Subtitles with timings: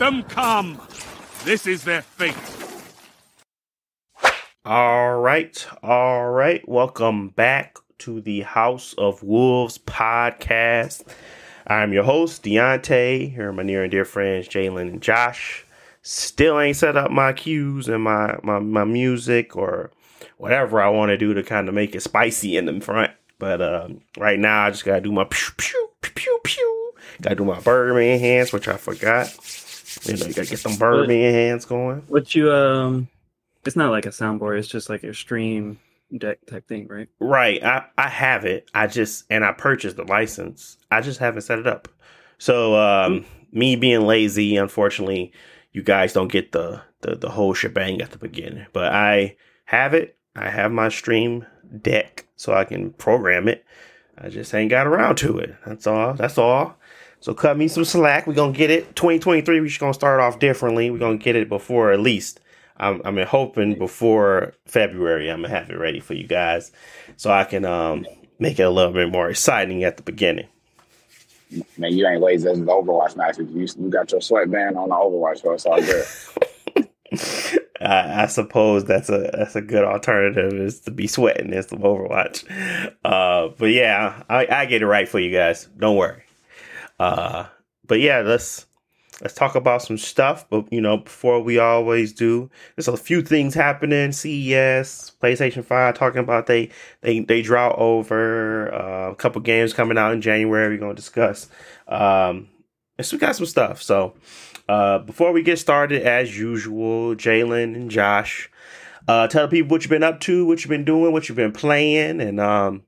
[0.00, 0.80] them come.
[1.44, 2.34] This is their fate.
[4.64, 6.66] All right, all right.
[6.66, 11.04] Welcome back to the House of Wolves podcast.
[11.66, 13.34] I'm your host, Deontay.
[13.34, 15.66] Here are my near and dear friends, Jalen and Josh.
[16.00, 19.90] Still ain't set up my cues and my, my, my music or
[20.38, 23.12] whatever I want to do to kind of make it spicy in the front.
[23.38, 26.92] But um, right now, I just got to do my pew, pew, pew, pew, pew.
[27.20, 29.36] Got to do my Birdman hands, which I forgot.
[30.02, 32.02] You know, you got to get them Birdman hands going.
[32.08, 33.08] What you, um,
[33.64, 35.78] it's not like a soundboard, it's just like a stream
[36.16, 37.08] deck type thing, right?
[37.18, 37.62] Right.
[37.62, 38.70] I, I have it.
[38.74, 40.76] I just and I purchased the license.
[40.90, 41.88] I just haven't set it up.
[42.38, 43.58] So um mm-hmm.
[43.58, 45.32] me being lazy, unfortunately,
[45.72, 48.66] you guys don't get the, the the whole shebang at the beginning.
[48.72, 50.16] But I have it.
[50.36, 51.46] I have my stream
[51.80, 53.64] deck so I can program it.
[54.18, 55.54] I just ain't got around to it.
[55.64, 56.14] That's all.
[56.14, 56.76] That's all.
[57.20, 58.26] So cut me some slack.
[58.26, 58.96] We're gonna get it.
[58.96, 60.90] 2023, we're just gonna start off differently.
[60.90, 62.40] We're gonna get it before at least
[62.80, 66.72] I'm, I'm hoping before February I'm gonna have it ready for you guys,
[67.16, 68.06] so I can um,
[68.38, 70.48] make it a little bit more exciting at the beginning.
[71.76, 73.50] Man, you ain't lazy as Overwatch matches.
[73.50, 76.06] You, you got your sweatband on the Overwatch, so it's all good.
[77.82, 82.44] I, I, suppose that's a that's a good alternative is to be sweating of Overwatch.
[83.04, 85.68] Uh, but yeah, I, I get it right for you guys.
[85.78, 86.22] Don't worry.
[87.00, 87.46] Uh,
[87.86, 88.66] but yeah, let's
[89.22, 90.46] let's talk about some stuff.
[90.50, 94.12] But you know, before we always do, there's a few things happening.
[94.12, 96.68] CES, PlayStation Five, talking about they
[97.00, 100.68] they they draw over uh, a couple games coming out in January.
[100.68, 101.48] We're gonna discuss.
[101.88, 102.48] Um,
[103.00, 103.82] so we got some stuff.
[103.82, 104.12] So
[104.68, 108.50] uh, before we get started, as usual, Jalen and Josh,
[109.08, 111.52] uh, tell people what you've been up to, what you've been doing, what you've been
[111.52, 112.82] playing, and um,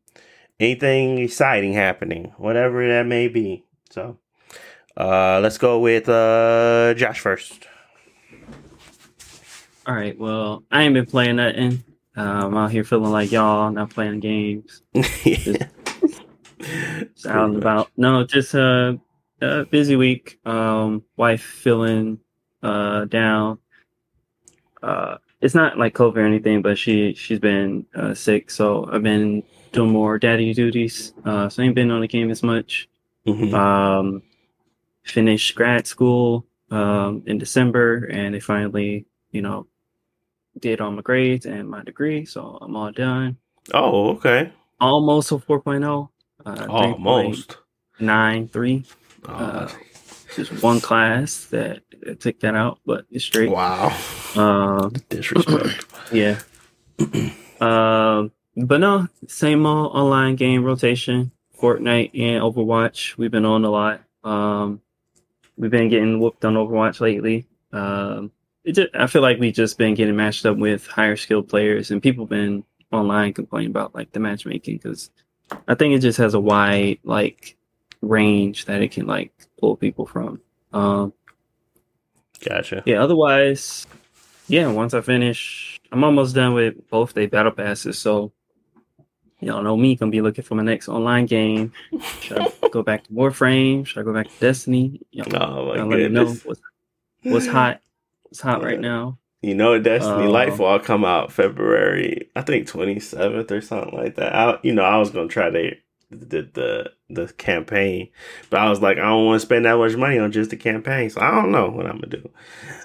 [0.61, 3.65] anything exciting happening, whatever that may be.
[3.93, 4.19] So.
[4.97, 7.67] Uh, let's go with uh, Josh first.
[9.87, 10.19] All right.
[10.19, 11.83] Well, I ain't been playing nothing.
[12.15, 14.83] Um, I'm out here feeling like y'all, not playing games.
[14.95, 15.67] just
[17.27, 17.91] out and about.
[17.97, 18.95] No, just uh,
[19.41, 20.39] a busy week.
[20.45, 22.19] Um, wife feeling
[22.63, 23.59] uh down.
[24.83, 29.03] Uh, it's not like COVID or anything, but she she's been uh, sick, so I've
[29.03, 29.43] been
[29.73, 31.15] doing more daddy duties.
[31.25, 32.89] Uh, so I ain't been on the game as much.
[33.27, 33.55] Mm-hmm.
[33.55, 34.23] Um,
[35.05, 39.67] finished grad school um, in December, and they finally, you know,
[40.59, 43.37] did all my grades and my degree, so I'm all done.
[43.73, 44.53] Oh, okay.
[44.81, 46.09] Almost a 4.0.
[46.45, 47.59] Uh, Almost.
[48.01, 48.85] Nine three.
[49.29, 49.33] Oh.
[49.33, 49.71] Uh,
[50.35, 53.51] just one class that, that took that out, but it's straight.
[53.51, 53.97] Wow.
[54.35, 55.85] Um, Disrespect.
[56.11, 56.41] yeah.
[57.61, 61.31] um, but no, same old online game rotation.
[61.63, 63.17] Fortnite and Overwatch.
[63.17, 64.03] We've been on a lot.
[64.25, 64.81] Um,
[65.57, 67.47] we've been getting whooped on Overwatch lately.
[67.73, 68.33] Um,
[68.67, 72.03] just, I feel like we've just been getting matched up with higher skilled players, and
[72.03, 75.11] people been online complaining about like the matchmaking because
[75.69, 77.57] I think it just has a wide like
[78.01, 80.41] range that it can like pull people from.
[80.73, 81.13] Um,
[82.45, 82.83] gotcha.
[82.87, 83.03] Yeah.
[83.03, 83.87] Otherwise,
[84.49, 84.67] yeah.
[84.67, 88.33] Once I finish, I'm almost done with both the battle passes, so
[89.43, 91.73] Y'all know me gonna be looking for my next online game.
[92.21, 93.85] Should I go back to Warframe?
[93.85, 95.01] Should I go back to Destiny?
[95.11, 96.61] Y'all, oh y'all let me know what's,
[97.23, 97.81] what's hot.
[98.23, 98.67] What's hot yeah.
[98.67, 99.19] right now.
[99.43, 104.15] You know, Destiny um, Lightfall come out February, I think twenty seventh or something like
[104.15, 104.33] that.
[104.33, 105.77] I, you know, I was gonna try to
[106.13, 108.11] the the the campaign,
[108.49, 110.57] but I was like, I don't want to spend that much money on just the
[110.57, 112.31] campaign, so I don't know what I'm gonna do.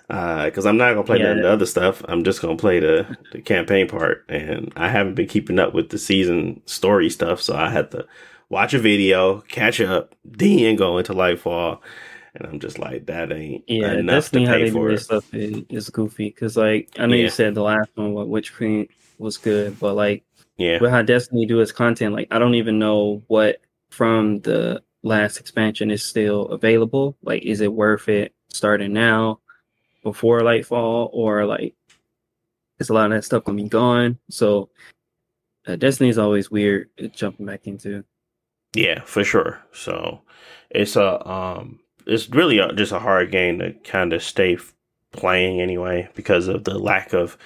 [0.07, 1.33] Because uh, I'm not gonna play yeah.
[1.33, 2.01] the other stuff.
[2.07, 5.89] I'm just gonna play the the campaign part, and I haven't been keeping up with
[5.89, 8.07] the season story stuff, so I had to
[8.49, 11.79] watch a video, catch up, then go into Lightfall.
[12.35, 13.93] And I'm just like, that ain't yeah.
[13.93, 14.99] Enough to pay for it.
[14.99, 17.23] stuff is, goofy because, like, I know yeah.
[17.23, 18.87] you said the last one, what Witch Queen
[19.17, 20.23] was good, but like
[20.57, 20.79] yeah.
[20.81, 25.37] With how Destiny do its content, like I don't even know what from the last
[25.37, 27.15] expansion is still available.
[27.21, 29.39] Like, is it worth it starting now
[30.07, 31.75] before Lightfall, or like
[32.79, 34.17] it's a lot of that stuff gonna be gone?
[34.29, 34.69] So
[35.67, 38.05] uh, Destiny is always weird jumping back into.
[38.73, 39.61] Yeah, for sure.
[39.73, 40.21] So
[40.69, 44.57] it's a um, it's really a, just a hard game to kind of stay
[45.11, 47.37] playing anyway because of the lack of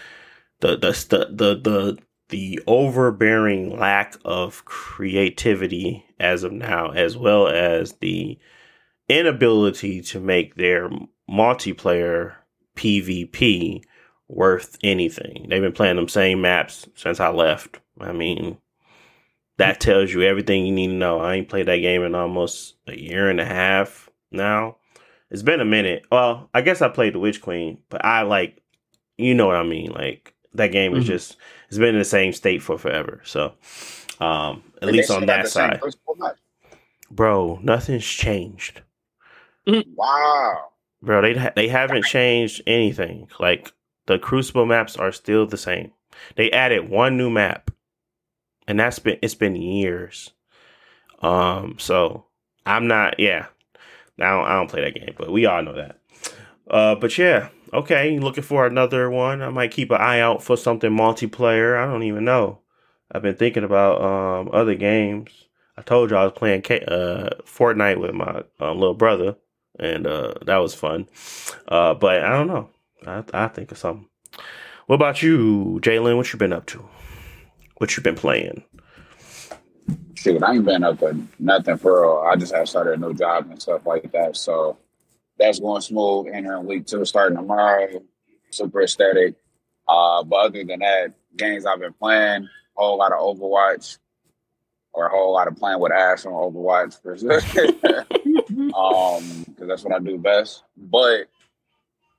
[0.60, 1.98] the the the the, the
[2.30, 8.38] the overbearing lack of creativity as of now, as well as the
[9.10, 10.90] inability to make their
[11.30, 12.36] multiplayer
[12.76, 13.84] PvP
[14.28, 15.48] worth anything.
[15.50, 17.80] They've been playing them same maps since I left.
[18.00, 18.58] I mean,
[19.58, 21.20] that tells you everything you need to know.
[21.20, 24.78] I ain't played that game in almost a year and a half now.
[25.30, 26.04] It's been a minute.
[26.12, 28.62] Well, I guess I played the Witch Queen, but I like,
[29.18, 29.92] you know what I mean.
[29.92, 31.08] Like that game is Mhm.
[31.08, 31.38] just
[31.70, 33.22] it's been in the same state for forever.
[33.24, 33.54] So,
[34.20, 35.82] um, at least on that side,
[37.10, 38.82] bro, nothing's changed,
[39.96, 40.71] Wow.
[41.02, 41.22] Bro.
[41.22, 43.30] They they haven't changed anything.
[43.40, 43.72] Like
[44.08, 45.92] the Crucible maps are still the same.
[46.36, 47.72] They added one new map,
[48.68, 50.32] and that's been it's been years.
[51.22, 52.26] Um, so
[52.66, 53.20] I'm not.
[53.20, 53.48] Yeah,
[54.20, 56.00] I don't, I don't play that game, but we all know that.
[56.70, 58.18] Uh, but yeah, okay.
[58.20, 59.42] Looking for another one.
[59.42, 61.78] I might keep an eye out for something multiplayer.
[61.78, 62.60] I don't even know.
[63.12, 65.30] I've been thinking about um other games.
[65.78, 69.36] I told you I was playing K- uh Fortnite with my um, little brother,
[69.80, 71.08] and uh that was fun.
[71.68, 72.70] Uh, but I don't know.
[73.06, 74.08] I I think of something.
[74.88, 76.18] What about you, Jalen?
[76.18, 76.86] What you been up to?
[77.78, 78.64] What you been playing?
[80.16, 82.28] Shoot, I ain't been up to nothing for real.
[82.32, 84.38] I just have started a new job and stuff like that.
[84.38, 84.78] So
[85.40, 86.28] that's going smooth.
[86.32, 88.04] Entering week two, starting tomorrow.
[88.52, 89.36] Super aesthetic.
[89.88, 93.98] Uh, but other than that, games I've been playing, a whole lot of Overwatch,
[94.94, 97.40] or a whole lot of playing with Ash on Overwatch for sure.
[98.76, 100.64] um, because that's what I do best.
[100.76, 101.28] But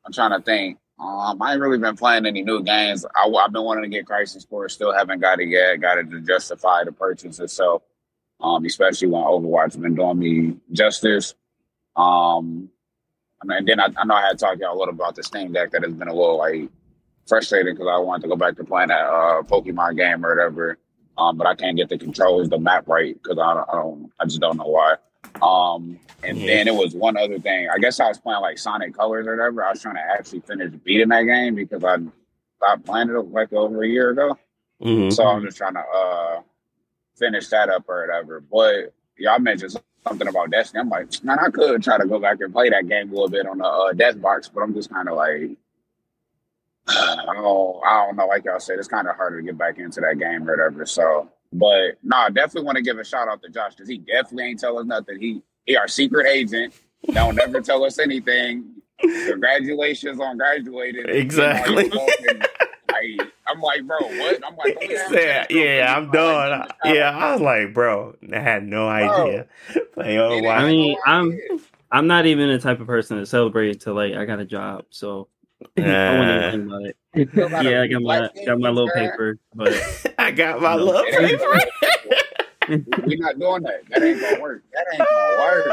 [0.04, 0.78] I'm trying to think.
[0.98, 3.04] Um, I ain't really been playing any new games.
[3.04, 5.80] I, have been wanting to get Crisis Core, still haven't got it yet.
[5.80, 7.82] Got it to justify the purchase itself.
[8.40, 11.34] Um, especially when Overwatch been doing me justice.
[11.96, 12.70] Um,
[13.42, 15.16] I mean, and then I, I know I had talked to y'all a little about
[15.16, 16.68] the Steam Deck that has been a little like
[17.26, 20.78] frustrating because I wanted to go back to playing that uh, Pokemon game or whatever.
[21.18, 24.12] Um, but I can't get the controls, the map right because I don't, I don't,
[24.20, 24.96] I just don't know why.
[25.42, 26.46] Um, and Mhm.
[26.46, 27.68] then it was one other thing.
[27.70, 29.64] I guess I was playing like Sonic Colors or whatever.
[29.64, 31.98] I was trying to actually finish beating that game because I
[32.58, 34.38] stopped playing it like over a year ago.
[34.82, 36.42] hmm So I'm just trying to uh
[37.16, 38.40] finish that up or whatever.
[38.40, 39.76] But y'all mentioned
[40.06, 40.80] something about Destiny.
[40.80, 43.28] I'm like, man, I could try to go back and play that game a little
[43.30, 45.50] bit on the uh, Death Box, but I'm just kind of like,
[46.88, 48.26] I don't, I don't know.
[48.26, 50.84] Like y'all said, it's kind of harder to get back into that game or whatever.
[50.86, 53.98] So, but no, I definitely want to give a shout out to Josh because he
[53.98, 55.20] definitely ain't tell us nothing.
[55.20, 56.74] He he our secret agent.
[57.12, 58.64] Don't ever tell us anything.
[59.00, 61.08] Congratulations on graduating.
[61.08, 61.84] Exactly.
[61.84, 62.38] You know, and,
[62.92, 64.40] like, I'm like, bro, what?
[64.46, 66.68] I'm like, He "Oh, said, yeah, I'm done.
[66.84, 69.46] Yeah, I was like, bro, I had no idea.
[69.96, 70.56] Like, oh, It wow.
[70.56, 71.38] I mean, I'm.
[71.90, 74.86] I'm not even the type of person to celebrate until like I got a job.
[74.88, 75.28] So
[75.78, 76.50] I wouldn't even eh.
[76.50, 76.96] think about it.
[77.32, 80.76] Still got a yeah, I got my got my little paper, but I got my
[80.76, 80.84] No.
[80.84, 82.82] love It ain't paper.
[83.06, 83.82] We're not doing that.
[83.90, 84.62] That ain't gonna work.
[84.72, 85.66] That ain't gonna work.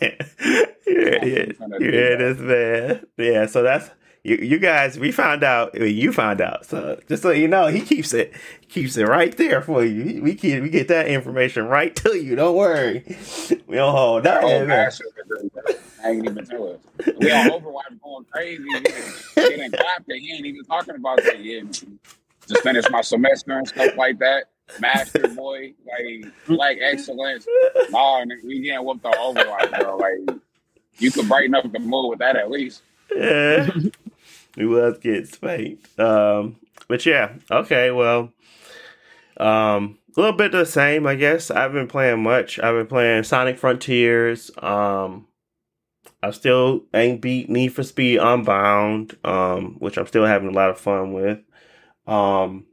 [0.86, 3.06] yeah, yeah, yeah, this man.
[3.16, 3.90] Yeah, so that's
[4.22, 4.36] you.
[4.36, 5.74] You guys, we found out.
[5.74, 6.66] You found out.
[6.66, 8.32] So just so you know, he keeps it,
[8.68, 10.22] keeps it right there for you.
[10.22, 12.36] We keep, we get that information right to you.
[12.36, 13.02] Don't worry.
[13.66, 14.68] We don't hold That nothing.
[16.04, 16.78] I ain't even tell us.
[17.18, 18.64] We on Overwatch going crazy.
[19.34, 21.64] Getting, and he ain't even talking about that yet.
[22.46, 24.44] Just finished my semester and stuff like that.
[24.80, 27.46] Master boy, like like excellence.
[27.92, 29.96] And we getting whooped on Overwatch, bro.
[29.96, 30.38] Like
[30.98, 32.82] you could brighten up the mood with that at least.
[33.14, 33.70] Yeah.
[34.56, 35.98] we was getting spanked.
[35.98, 36.56] Um,
[36.88, 38.32] but yeah, okay, well,
[39.38, 41.50] um, a little bit the same, I guess.
[41.50, 42.58] I've been playing much.
[42.58, 44.50] I've been playing Sonic Frontiers.
[44.58, 45.26] Um,
[46.22, 50.70] I still ain't beat Need for Speed Unbound, um, which I'm still having a lot
[50.70, 51.38] of fun with.
[52.06, 52.66] Um,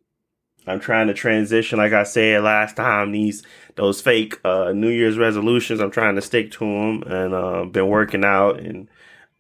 [0.66, 3.44] I'm trying to transition, like I said last time, these
[3.76, 5.82] those fake uh, New Year's resolutions.
[5.82, 8.88] I'm trying to stick to them, and uh, been working out and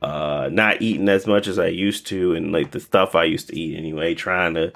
[0.02, 3.50] uh, not eating as much as I used to, and like the stuff I used
[3.50, 4.16] to eat anyway.
[4.16, 4.74] Trying to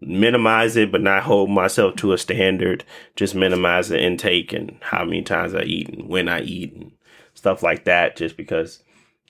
[0.00, 2.84] minimize it, but not hold myself to a standard.
[3.16, 6.92] Just minimize the intake and how many times I eat and when I eat and
[7.34, 8.16] stuff like that.
[8.16, 8.82] Just because.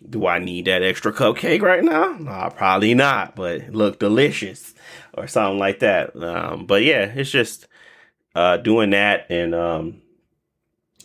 [0.08, 2.12] Do I need that extra cupcake right now?
[2.20, 4.72] No, probably not, but look delicious
[5.14, 6.14] or something like that.
[6.14, 7.66] Um, but yeah, it's just
[8.36, 10.02] uh, doing that and um,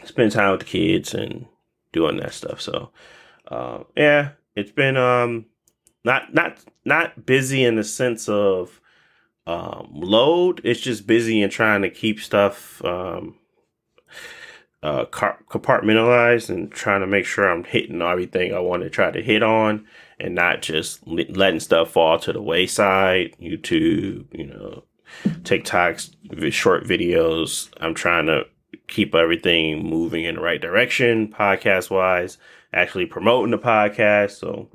[0.03, 1.48] spend time with the kids and
[1.91, 2.62] doing that stuff.
[2.62, 2.91] So
[3.48, 5.46] uh, yeah, it's been um,
[6.03, 8.79] not not not busy in the sense of
[9.46, 10.62] um, load.
[10.64, 13.36] It's just busy and trying to keep stuff um,
[14.82, 19.22] uh, compartmentalized and trying to make sure I'm hitting everything I want to try to
[19.22, 19.86] hit on
[20.20, 23.36] and not just le- letting stuff fall to the wayside.
[23.42, 24.84] YouTube, you know,
[25.44, 27.70] TikToks, short videos.
[27.80, 28.46] I'm trying to
[28.88, 32.38] keep everything moving in the right direction, podcast wise.
[32.74, 34.68] Actually promoting the podcast, so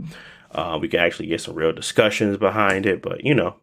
[0.52, 3.02] uh, we can actually get some real discussions behind it.
[3.02, 3.56] But you know,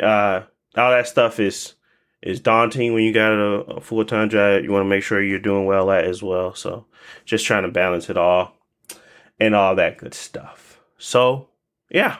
[0.00, 0.42] uh,
[0.76, 1.74] all that stuff is
[2.22, 4.62] is daunting when you got a, a full time job.
[4.64, 6.54] You want to make sure you're doing well at as well.
[6.54, 6.86] So
[7.24, 8.54] just trying to balance it all.
[9.38, 10.80] and all that good stuff.
[10.98, 11.48] So
[11.90, 12.16] yeah,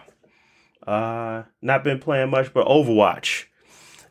[0.86, 3.44] uh, not been playing much, but Overwatch.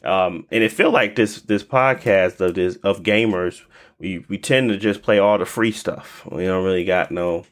[0.04, 3.62] Um, and it feel like this this podcast of this of gamers,
[4.00, 6.28] we we tend to just play all the free stuff.
[6.32, 7.46] We don't really got no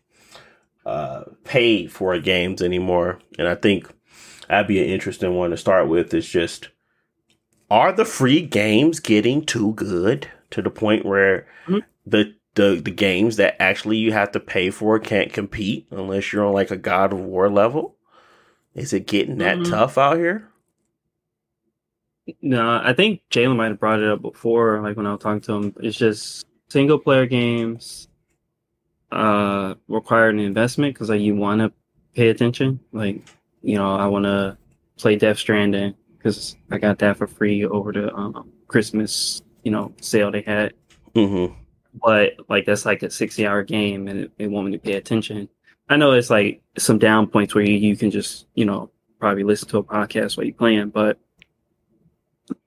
[0.85, 3.19] uh paid for games anymore.
[3.39, 3.89] And I think
[4.47, 6.13] that'd be an interesting one to start with.
[6.13, 6.69] Is just
[7.69, 11.79] are the free games getting too good to the point where mm-hmm.
[12.05, 16.45] the the the games that actually you have to pay for can't compete unless you're
[16.45, 17.95] on like a God of War level?
[18.75, 19.71] Is it getting that mm-hmm.
[19.71, 20.49] tough out here?
[22.41, 25.41] No, I think Jalen might have brought it up before, like when I was talking
[25.41, 25.75] to him.
[25.81, 28.07] It's just single player games
[29.11, 31.71] uh require an investment because like you want to
[32.13, 32.79] pay attention.
[32.91, 33.21] Like,
[33.63, 34.57] you know, I want to
[34.97, 39.93] play Death Stranding because I got that for free over the um, Christmas, you know,
[40.01, 40.73] sale they had.
[41.15, 41.53] Mm-hmm.
[42.03, 44.93] But like that's like a sixty hour game, and it, it want me to pay
[44.93, 45.47] attention.
[45.89, 48.89] I know it's like some down points where you, you can just you know
[49.19, 51.19] probably listen to a podcast while you're playing, but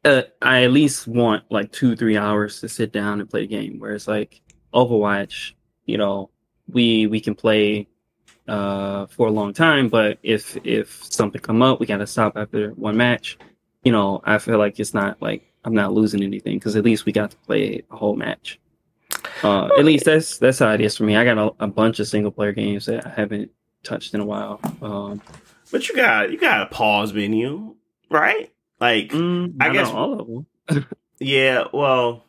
[0.04, 3.46] uh, I at least want like two three hours to sit down and play the
[3.48, 3.78] game.
[3.78, 4.40] Whereas like
[4.72, 5.52] Overwatch,
[5.86, 6.30] you know,
[6.68, 7.88] we we can play
[8.48, 9.88] uh, for a long time.
[9.88, 13.38] But if if something come up, we gotta stop after one match.
[13.84, 17.06] You know, I feel like it's not like I'm not losing anything because at least
[17.06, 18.60] we got to play a whole match.
[19.42, 21.16] Uh, at least that's that's how it is for me.
[21.16, 23.50] I got a, a, bunch of single player games that I haven't
[23.82, 24.60] touched in a while.
[24.80, 25.20] Um,
[25.70, 27.74] but you got you got a pause menu,
[28.10, 28.52] right?
[28.80, 30.26] Like mm, I guess all of
[30.68, 30.86] them.
[31.18, 32.24] yeah, well,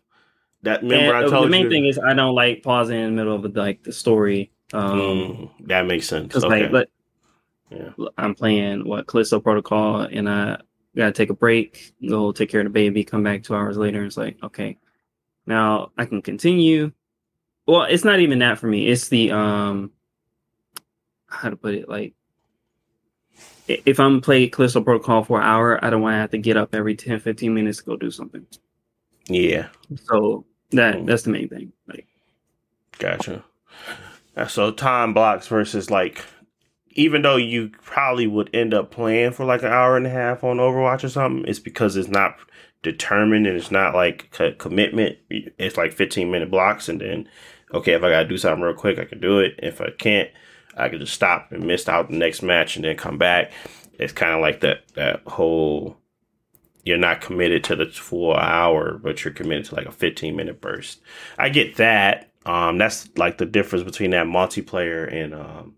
[0.64, 3.00] that remember and, I told you the main you, thing is I don't like pausing
[3.00, 6.28] in the middle of the, like the story um, mm, that makes sense.
[6.28, 6.64] Because okay.
[6.64, 6.90] like, but
[7.70, 7.90] yeah.
[8.18, 10.60] I'm playing what Callisto Protocol, and I
[10.96, 14.00] gotta take a break, go take care of the baby, come back two hours later,
[14.00, 14.78] and it's like, okay,
[15.46, 16.92] now I can continue.
[17.66, 18.88] Well, it's not even that for me.
[18.88, 19.92] It's the um,
[21.28, 22.14] how to put it, like
[23.68, 26.58] if I'm playing Callisto Protocol for an hour, I don't want to have to get
[26.58, 28.46] up every 10, 15 minutes to go do something.
[29.28, 29.68] Yeah.
[30.06, 31.06] So that mm.
[31.06, 31.74] that's the main thing.
[31.88, 32.08] Like,
[32.98, 33.44] gotcha.
[34.48, 36.24] So time blocks versus like,
[36.92, 40.44] even though you probably would end up playing for like an hour and a half
[40.44, 42.36] on Overwatch or something, it's because it's not
[42.84, 45.18] determined and it's not like commitment.
[45.30, 47.30] It's like 15 minute blocks, and then
[47.74, 49.56] okay, if I gotta do something real quick, I can do it.
[49.60, 50.30] If I can't,
[50.76, 53.52] I can just stop and miss out the next match and then come back.
[54.00, 55.98] It's kind of like that that whole
[56.84, 60.62] you're not committed to the full hour, but you're committed to like a 15 minute
[60.62, 61.02] burst.
[61.38, 62.32] I get that.
[62.48, 65.76] Um, that's like the difference between that multiplayer and um,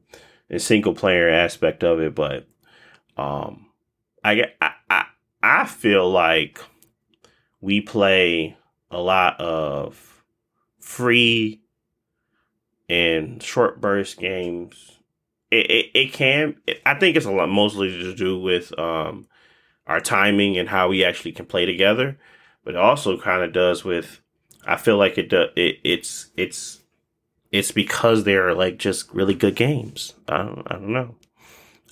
[0.50, 2.14] and single player aspect of it.
[2.14, 2.48] But
[3.18, 3.66] um,
[4.24, 5.06] I I,
[5.42, 6.60] I feel like
[7.60, 8.56] we play
[8.92, 10.24] a lot of
[10.80, 11.62] free
[12.88, 15.00] and short burst games.
[15.50, 19.28] It, it, it can it, I think it's a lot mostly to do with um,
[19.88, 22.20] our timing and how we actually can play together,
[22.64, 24.22] but it also kind of does with
[24.70, 26.82] I feel like it, uh, it it's it's
[27.52, 30.14] it's because they're like just really good games.
[30.28, 31.16] I don't, I don't know.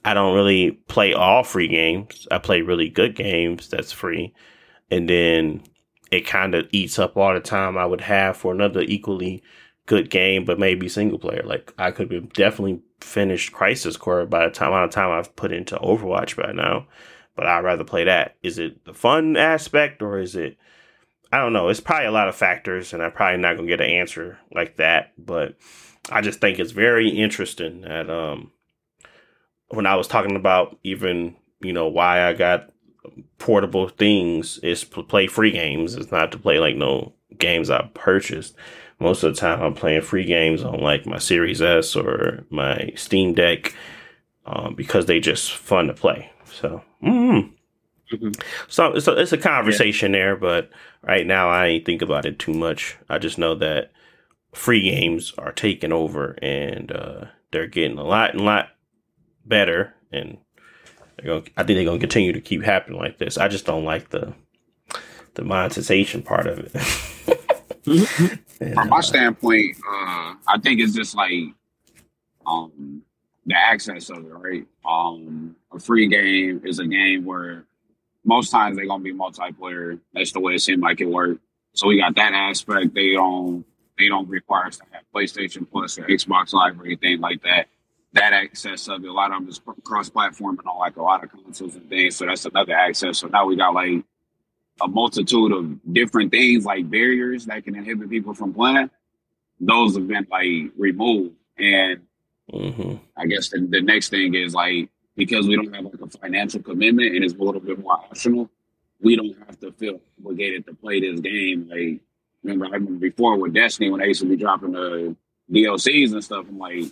[0.05, 2.27] I don't really play all free games.
[2.29, 4.31] I play really good games that's free,
[4.91, 5.63] and then
[6.11, 9.41] it kind of eats up all the time I would have for another equally
[9.87, 11.41] good game, but maybe single player.
[11.43, 15.51] Like I could definitely finished Crisis Core by the time amount of time I've put
[15.51, 16.85] into Overwatch by now.
[17.35, 18.35] But I'd rather play that.
[18.43, 20.57] Is it the fun aspect or is it
[21.31, 21.67] I don't know.
[21.69, 24.77] It's probably a lot of factors, and I'm probably not gonna get an answer like
[24.77, 25.13] that.
[25.17, 25.55] But
[26.09, 28.51] I just think it's very interesting that um,
[29.69, 32.69] when I was talking about even you know why I got
[33.37, 35.95] portable things is to play free games.
[35.95, 38.55] It's not to play like no games I purchased.
[38.99, 42.91] Most of the time, I'm playing free games on like my Series S or my
[42.95, 43.75] Steam Deck
[44.45, 46.31] um, because they just fun to play.
[46.45, 46.81] So.
[47.03, 47.51] Mm,
[48.11, 48.41] Mm-hmm.
[48.67, 50.19] So, so it's a conversation yeah.
[50.19, 50.69] there, but
[51.01, 52.97] right now I ain't think about it too much.
[53.09, 53.91] I just know that
[54.53, 58.69] free games are taking over and uh, they're getting a lot and lot
[59.45, 60.37] better, and
[61.17, 61.49] they're going.
[61.57, 63.37] I think they're going to continue to keep happening like this.
[63.37, 64.33] I just don't like the
[65.35, 66.71] the monetization part of it.
[67.83, 68.63] mm-hmm.
[68.63, 71.43] and, From my uh, standpoint, uh, I think it's just like
[72.45, 73.03] um,
[73.45, 74.65] the access of it, right?
[74.85, 77.65] Um, a free game is a game where
[78.27, 79.99] most times they're gonna be multiplayer.
[80.13, 81.41] That's the way it seemed like it worked.
[81.73, 82.93] So we got that aspect.
[82.93, 83.65] They don't
[83.97, 87.67] they don't require us to have PlayStation Plus or Xbox Live or anything like that.
[88.13, 91.01] That access of it, a lot of them is cross platform and on like a
[91.01, 92.17] lot of consoles and things.
[92.17, 93.19] So that's another access.
[93.19, 94.03] So now we got like
[94.81, 98.89] a multitude of different things like barriers that can inhibit people from playing.
[99.59, 101.35] Those have been like removed.
[101.57, 102.01] And
[102.51, 102.95] mm-hmm.
[103.15, 106.61] I guess the, the next thing is like because we don't have like a financial
[106.61, 108.49] commitment and it's a little bit more optional,
[109.01, 111.67] we don't have to feel obligated to play this game.
[111.69, 111.99] Like
[112.43, 115.15] remember, I remember before with Destiny when they used to be dropping the
[115.51, 116.45] DLCs and stuff.
[116.47, 116.85] I'm like,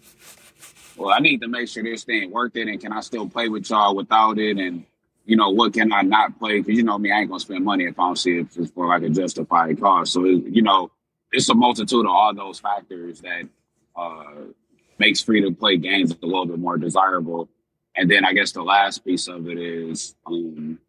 [0.98, 3.48] well, I need to make sure this thing worth it, and can I still play
[3.48, 4.58] with y'all without it?
[4.58, 4.86] And
[5.26, 6.62] you know, what can I not play?
[6.62, 8.88] Because you know me, I ain't gonna spend money if I don't see it for
[8.88, 10.14] like a justified cost.
[10.14, 10.92] So it, you know,
[11.32, 13.48] it's a multitude of all those factors that
[13.96, 14.36] uh,
[14.98, 17.50] makes free to play games a little bit more desirable.
[17.98, 20.80] And then I guess the last piece of it is um,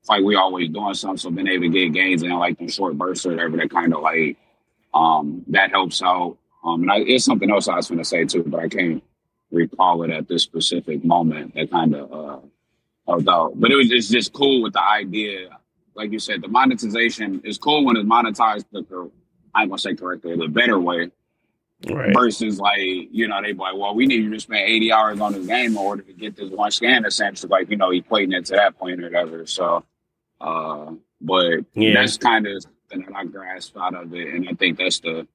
[0.00, 2.68] it's like we always doing something, so being able to get gains in like the
[2.68, 4.36] short bursts or whatever that kind of like
[4.94, 6.36] um, that helps out.
[6.64, 9.02] Um, and I, it's something else I was going to say too, but I can't
[9.50, 11.54] recall it at this specific moment.
[11.54, 12.46] That kind of uh,
[13.06, 13.52] helped out.
[13.60, 15.50] But it was just, just cool with the idea,
[15.94, 19.10] like you said, the monetization is cool when it's monetized the
[19.54, 21.10] I ain't gonna say correctly, the better way.
[21.86, 22.12] Right.
[22.12, 25.20] Versus like, you know, they be like, well, we need you to spend 80 hours
[25.20, 28.36] on this game in order to get this one scan essentially like, you know, equating
[28.36, 29.46] it to that point or whatever.
[29.46, 29.84] So
[30.40, 31.94] uh but yeah.
[31.94, 34.34] that's kind of something that I grasp out of it.
[34.34, 35.26] And I think that's the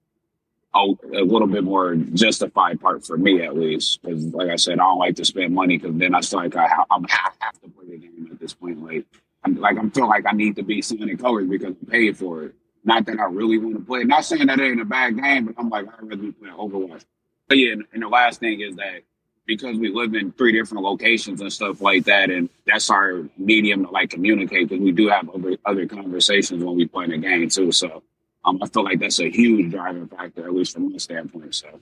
[0.75, 4.01] a, a little bit more justified part for me at least.
[4.01, 6.55] Because like I said, I don't like to spend money because then I feel like
[6.55, 8.83] I, I'm have, have to play the game at this point.
[8.83, 9.05] Like
[9.43, 12.43] I'm like I'm feel like I need to be Sonic Colors because I paid for
[12.43, 12.55] it.
[12.84, 14.04] Not that I really want to play.
[14.04, 16.56] Not saying that it ain't a bad game, but I'm like, I'd rather be playing
[16.56, 17.06] Overwatch.
[17.48, 19.04] But yeah, and the last thing is that
[19.46, 23.86] because we live in three different locations and stuff like that, and that's our medium
[23.86, 27.50] to like communicate because we do have other other conversations when we play the game
[27.50, 27.72] too.
[27.72, 28.04] So
[28.46, 31.56] um, I feel like that's a huge driving factor, at least from my standpoint.
[31.56, 31.80] So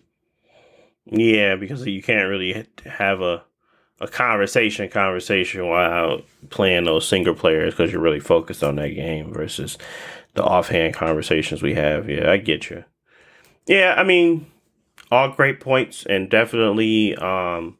[1.05, 3.43] yeah, because you can't really have a
[3.99, 9.31] a conversation conversation while playing those single players because you're really focused on that game
[9.31, 9.77] versus
[10.33, 12.09] the offhand conversations we have.
[12.09, 12.83] Yeah, I get you.
[13.67, 14.47] Yeah, I mean,
[15.11, 17.77] all great points and definitely um,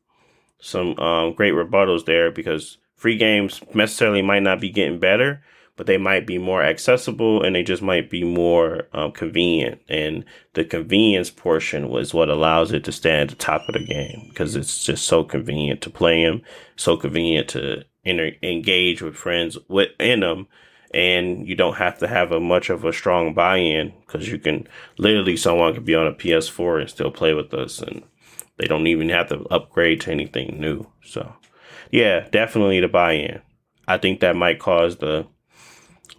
[0.60, 5.42] some um, great rebuttals there because free games necessarily might not be getting better,
[5.75, 9.81] but they might be more accessible and they just might be more um, convenient.
[9.90, 13.85] And the convenience portion was what allows it to stay at the top of the
[13.85, 16.42] game because it's just so convenient to play them,
[16.75, 20.48] so convenient to engage with friends within them
[20.94, 24.68] and you don't have to have a much of a strong buy-in because you can
[24.98, 28.04] literally someone could be on a PS4 and still play with us and
[28.58, 30.86] they don't even have to upgrade to anything new.
[31.04, 31.34] So
[31.92, 33.42] yeah, definitely the buy-in.
[33.88, 35.27] I think that might cause the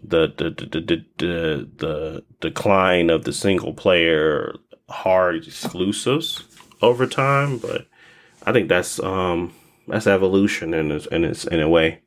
[0.03, 4.55] the the the the, the, the decline of the single player
[4.89, 6.45] hard exclusives
[6.81, 7.87] over time, but
[8.45, 9.55] I think that's um
[9.89, 12.01] that's evolution in its in its in a way.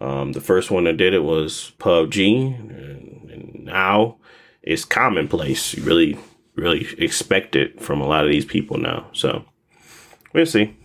[0.00, 4.18] Um, the first one that did it was PUBG, and, and now
[4.62, 5.74] it's commonplace.
[5.74, 6.18] You really,
[6.54, 9.08] really expect it from a lot of these people now.
[9.12, 9.44] So
[10.32, 10.76] we'll see.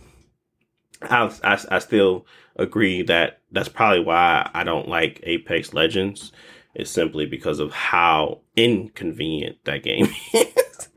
[1.02, 6.32] I, I, I still agree that that's probably why I don't like Apex Legends.
[6.74, 10.88] It's simply because of how inconvenient that game is.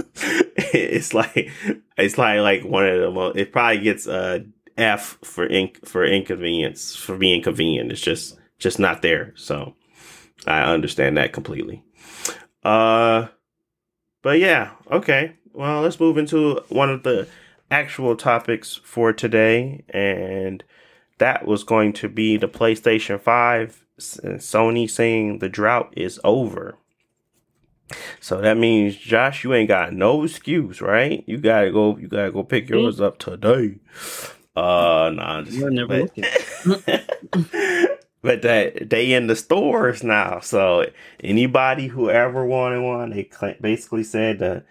[0.56, 1.50] it's like
[1.98, 3.38] it's like like one of the most.
[3.38, 4.40] It probably gets uh
[4.78, 7.92] F for inc- for inconvenience for being convenient.
[7.92, 9.34] It's just just not there.
[9.36, 9.76] So
[10.46, 11.84] I understand that completely.
[12.64, 13.28] Uh,
[14.22, 15.36] but yeah, okay.
[15.54, 17.28] Well, let's move into one of the
[17.72, 20.64] actual topics for today, and
[21.18, 23.86] that was going to be the PlayStation Five.
[23.98, 26.78] Sony saying the drought is over.
[28.20, 31.24] So that means Josh, you ain't got no excuse, right?
[31.28, 31.98] You gotta go.
[31.98, 33.80] You gotta go pick yours up today.
[34.56, 36.08] Uh, nah, just, You're never
[36.66, 37.10] but,
[38.22, 40.40] but that they in the stores now.
[40.40, 40.86] So
[41.22, 44.64] anybody who ever wanted one, they basically said the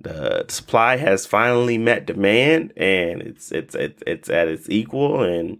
[0.00, 5.58] the supply has finally met demand, and it's it's it's, it's at its equal, and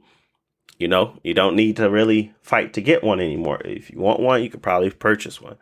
[0.79, 3.61] you know you don't need to really fight to get one anymore.
[3.65, 5.57] If you want one, you could probably purchase one.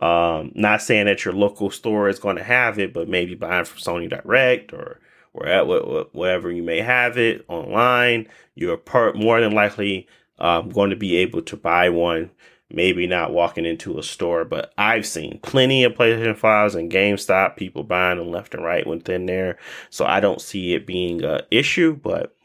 [0.00, 3.64] Um, not saying that your local store is going to have it, but maybe buying
[3.64, 5.00] from Sony Direct or
[5.32, 5.66] or at
[6.14, 10.06] wherever you may have it online, you're part more than likely
[10.38, 12.30] um, going to be able to buy one.
[12.70, 17.56] Maybe not walking into a store, but I've seen plenty of PlayStation 5s and GameStop,
[17.56, 19.56] people buying them left and right within there.
[19.88, 22.36] So I don't see it being an issue, but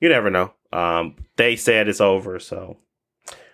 [0.00, 0.52] you never know.
[0.72, 2.76] Um, they said it's over, so.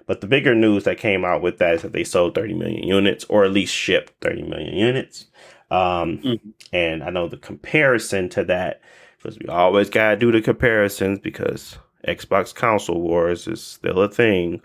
[0.07, 2.85] But the bigger news that came out with that is that they sold 30 million
[2.85, 5.27] units, or at least shipped 30 million units.
[5.75, 6.51] Um, mm-hmm.
[6.73, 8.81] And I know the comparison to that,
[9.19, 14.09] because we always got to do the comparisons because Xbox console wars is still a
[14.09, 14.61] thing.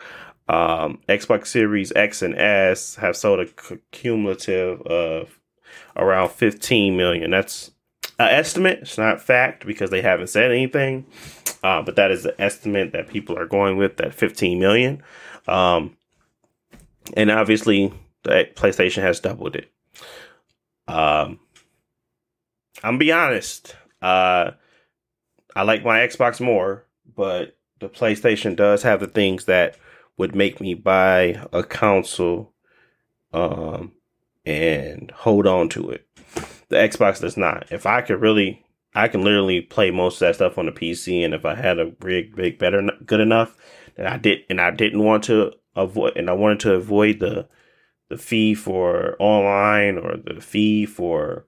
[0.47, 5.39] Um, Xbox Series X and S have sold a cumulative of
[5.95, 7.31] around 15 million.
[7.31, 7.71] That's
[8.19, 8.79] an estimate.
[8.81, 11.05] It's not fact because they haven't said anything.
[11.63, 15.01] Uh, but that is the estimate that people are going with that 15 million.
[15.47, 15.97] Um,
[17.15, 17.93] and obviously,
[18.23, 19.71] the PlayStation has doubled it.
[20.89, 21.39] Um,
[22.83, 23.75] I'm be honest.
[24.01, 24.51] Uh,
[25.55, 29.77] I like my Xbox more, but the PlayStation does have the things that
[30.17, 32.53] would make me buy a console
[33.33, 33.91] um,
[34.45, 36.07] and hold on to it.
[36.69, 37.71] The Xbox does not.
[37.71, 41.23] If I could really, I can literally play most of that stuff on the PC,
[41.23, 43.55] and if I had a rig, big better, good enough,
[43.95, 47.47] that I did, and I didn't want to avoid, and I wanted to avoid the
[48.09, 51.45] the fee for online or the fee for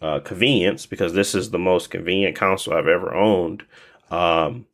[0.00, 3.64] uh, convenience because this is the most convenient console I've ever owned.
[4.10, 4.66] Um,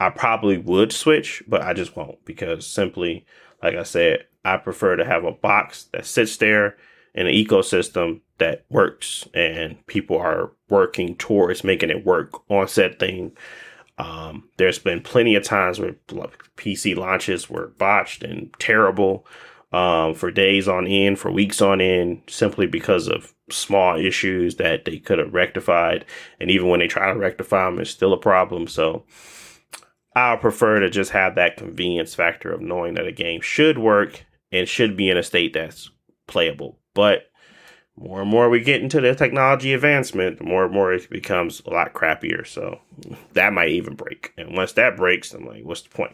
[0.00, 3.24] I probably would switch, but I just won't because simply,
[3.62, 6.76] like I said, I prefer to have a box that sits there
[7.14, 12.98] in an ecosystem that works and people are working towards making it work on said
[12.98, 13.32] thing.
[13.98, 15.94] Um, there's been plenty of times where
[16.56, 19.26] PC launches were botched and terrible
[19.72, 24.84] um, for days on end, for weeks on end, simply because of small issues that
[24.84, 26.04] they could have rectified.
[26.40, 28.66] And even when they try to rectify them, it's still a problem.
[28.66, 29.04] So
[30.14, 34.24] I prefer to just have that convenience factor of knowing that a game should work
[34.50, 35.90] and should be in a state that's
[36.26, 36.78] playable.
[36.94, 37.30] But
[37.96, 41.62] more and more we get into the technology advancement, the more and more it becomes
[41.66, 42.46] a lot crappier.
[42.46, 42.80] So
[43.32, 44.34] that might even break.
[44.36, 46.12] And once that breaks, I'm like, what's the point?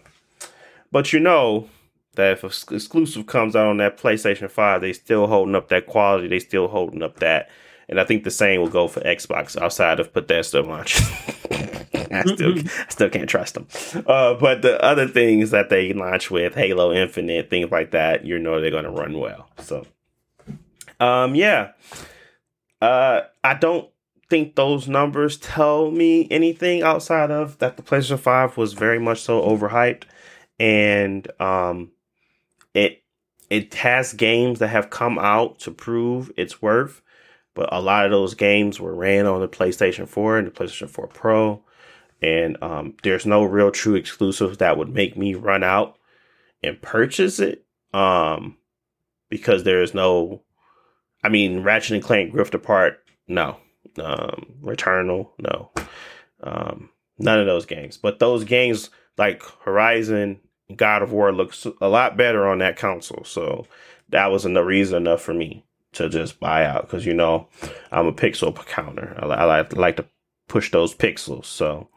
[0.93, 1.69] But you know
[2.19, 6.29] that if exclusive comes out on that PlayStation 5, they still holding up that quality,
[6.29, 7.49] they still holding up that.
[7.89, 11.01] And I think the same will go for Xbox outside of Bethesda launch.
[11.51, 13.67] I still I still can't trust them.
[14.07, 18.39] Uh, but the other things that they launch with Halo Infinite, things like that, you
[18.39, 19.49] know they're gonna run well.
[19.59, 19.87] So,
[21.01, 21.73] um, yeah,
[22.83, 23.89] uh, I don't
[24.29, 29.23] think those numbers tell me anything outside of that the PlayStation Five was very much
[29.23, 30.05] so overhyped,
[30.59, 31.93] and um,
[32.75, 33.03] it
[33.51, 37.03] it has games that have come out to prove its worth
[37.59, 40.89] but a lot of those games were ran on the PlayStation 4 and the PlayStation
[40.89, 41.61] 4 Pro.
[42.23, 45.99] And um, there's no real true exclusives that would make me run out
[46.63, 48.59] and purchase it um,
[49.29, 50.43] because there is no
[51.25, 53.57] i mean ratchet and clank rift apart no.
[54.01, 55.73] Um, returnal no.
[56.41, 57.97] Um, none of those games.
[57.97, 60.39] But those games like horizon
[60.77, 63.67] god of war looks a lot better on that console so
[64.09, 67.49] that was enough reason enough for me to just buy out because you know
[67.91, 70.05] i'm a pixel counter i, I like, like to
[70.49, 71.89] push those pixels so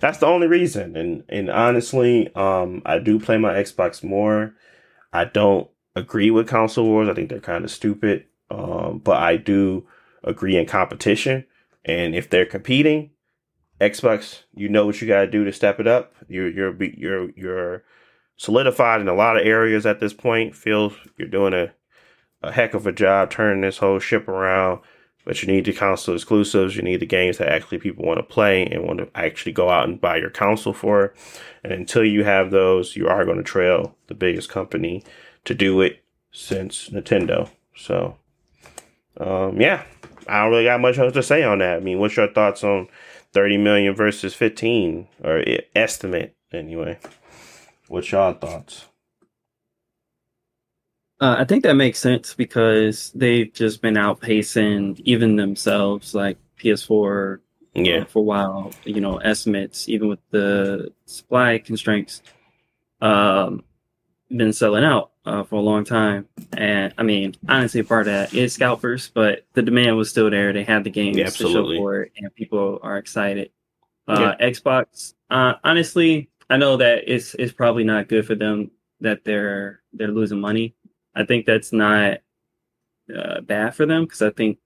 [0.00, 0.96] that's the only reason.
[0.96, 4.54] And and honestly, um, I do play my Xbox more.
[5.12, 7.08] I don't agree with console wars.
[7.08, 8.26] I think they're kind of stupid.
[8.50, 9.86] Um, but I do
[10.24, 11.44] agree in competition.
[11.84, 13.10] And if they're competing,
[13.80, 16.14] Xbox, you know what you got to do to step it up.
[16.28, 17.84] You're you're you're you're
[18.38, 20.56] solidified in a lot of areas at this point.
[20.56, 21.72] Feels you're doing a
[22.42, 24.80] a heck of a job turning this whole ship around.
[25.24, 26.76] But you need the console exclusives.
[26.76, 29.68] You need the games that actually people want to play and want to actually go
[29.68, 31.12] out and buy your console for.
[31.62, 35.04] And until you have those, you are going to trail the biggest company
[35.44, 37.50] to do it since Nintendo.
[37.76, 38.16] So,
[39.18, 39.82] um, yeah,
[40.26, 41.76] I don't really got much else to say on that.
[41.76, 42.88] I mean, what's your thoughts on
[43.32, 46.98] 30 million versus 15 or estimate anyway?
[47.88, 48.86] What's your thoughts?
[51.20, 57.40] Uh, I think that makes sense because they've just been outpacing even themselves, like PS4
[57.74, 57.98] yeah.
[57.98, 58.72] Uh, for a while.
[58.84, 62.22] You know, estimates, even with the supply constraints,
[63.00, 63.64] um,
[64.30, 66.28] been selling out uh, for a long time.
[66.52, 70.52] And I mean, honestly, part of that is scalpers, but the demand was still there.
[70.52, 73.50] They had the games yeah, to show for it, and people are excited.
[74.06, 74.48] Uh, yeah.
[74.48, 79.82] Xbox, uh, honestly, I know that it's it's probably not good for them that they're
[79.92, 80.74] they're losing money
[81.18, 82.18] I think that's not
[83.14, 84.58] uh, bad for them because I think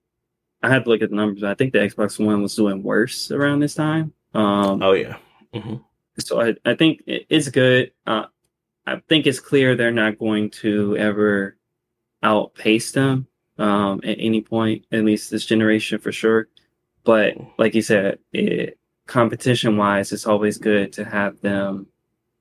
[0.62, 1.42] I had to look at the numbers.
[1.42, 4.12] I think the Xbox One was doing worse around this time.
[4.35, 5.16] Um, oh yeah.
[5.55, 5.77] Mm-hmm.
[6.18, 7.92] So I, I think it's good.
[8.07, 8.27] Uh,
[8.87, 11.57] I think it's clear they're not going to ever
[12.23, 13.27] outpace them
[13.59, 16.49] um, at any point, at least this generation for sure.
[17.05, 21.86] But like you said, it, competition wise, it's always good to have them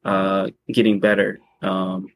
[0.03, 1.39] uh, getting better.
[1.61, 2.07] Um,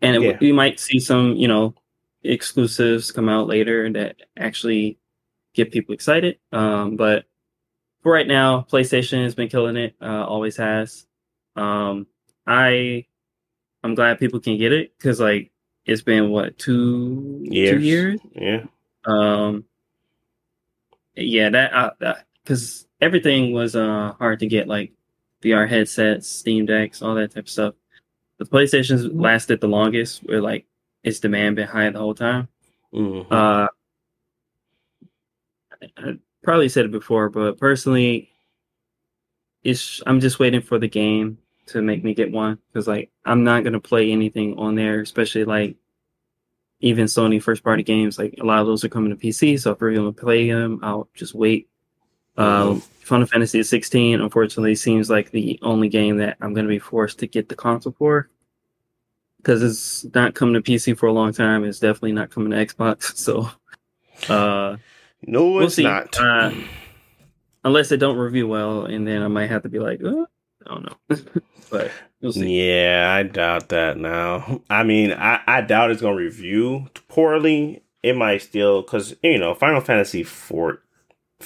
[0.00, 0.38] and it, yeah.
[0.40, 1.74] we might see some, you know,
[2.22, 4.98] exclusives come out later that actually
[5.54, 6.38] get people excited.
[6.52, 7.24] Um, but
[8.02, 9.94] for right now, PlayStation has been killing it.
[10.00, 11.06] Uh, always has.
[11.56, 12.06] Um,
[12.46, 13.06] I
[13.84, 15.50] I'm glad people can get it because like
[15.84, 17.70] it's been what two years.
[17.70, 18.20] two years.
[18.34, 18.64] Yeah.
[19.04, 19.64] Um,
[21.14, 24.92] yeah, that because uh, everything was uh hard to get, like
[25.42, 27.74] VR headsets, Steam decks, all that type of stuff.
[28.38, 30.64] The PlayStation's lasted the longest, where like
[31.02, 32.48] its demand been high the whole time.
[32.94, 33.32] Mm-hmm.
[33.32, 33.66] Uh,
[35.98, 38.30] I probably said it before, but personally,
[39.64, 43.44] it's I'm just waiting for the game to make me get one because like I'm
[43.44, 45.76] not gonna play anything on there, especially like
[46.80, 48.18] even Sony first party games.
[48.18, 50.80] Like a lot of those are coming to PC, so if we're gonna play them,
[50.82, 51.68] I'll just wait.
[52.36, 57.18] Uh, Final Fantasy 16, unfortunately, seems like the only game that I'm gonna be forced
[57.20, 58.28] to get the console for
[59.38, 61.64] because it's not coming to PC for a long time.
[61.64, 63.12] It's definitely not coming to Xbox.
[63.22, 63.50] So,
[64.32, 64.76] uh,
[65.22, 65.82] no, we'll it's see.
[65.82, 66.16] not.
[66.18, 66.52] Uh,
[67.64, 70.26] unless it don't review well, and then I might have to be like, oh,
[70.64, 71.18] I don't know.
[71.70, 71.90] but
[72.20, 72.68] we'll see.
[72.68, 74.62] Yeah, I doubt that now.
[74.70, 77.82] I mean, I, I doubt it's going to review poorly.
[78.02, 80.82] It might still, because, you know, Final Fantasy 4, if it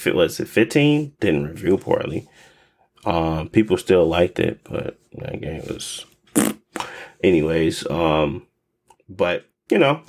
[0.05, 2.27] was it 15, didn't review poorly.
[3.05, 6.05] Um, people still liked it, but that game was.
[7.23, 8.45] Anyways, um,
[9.09, 10.01] but, you know,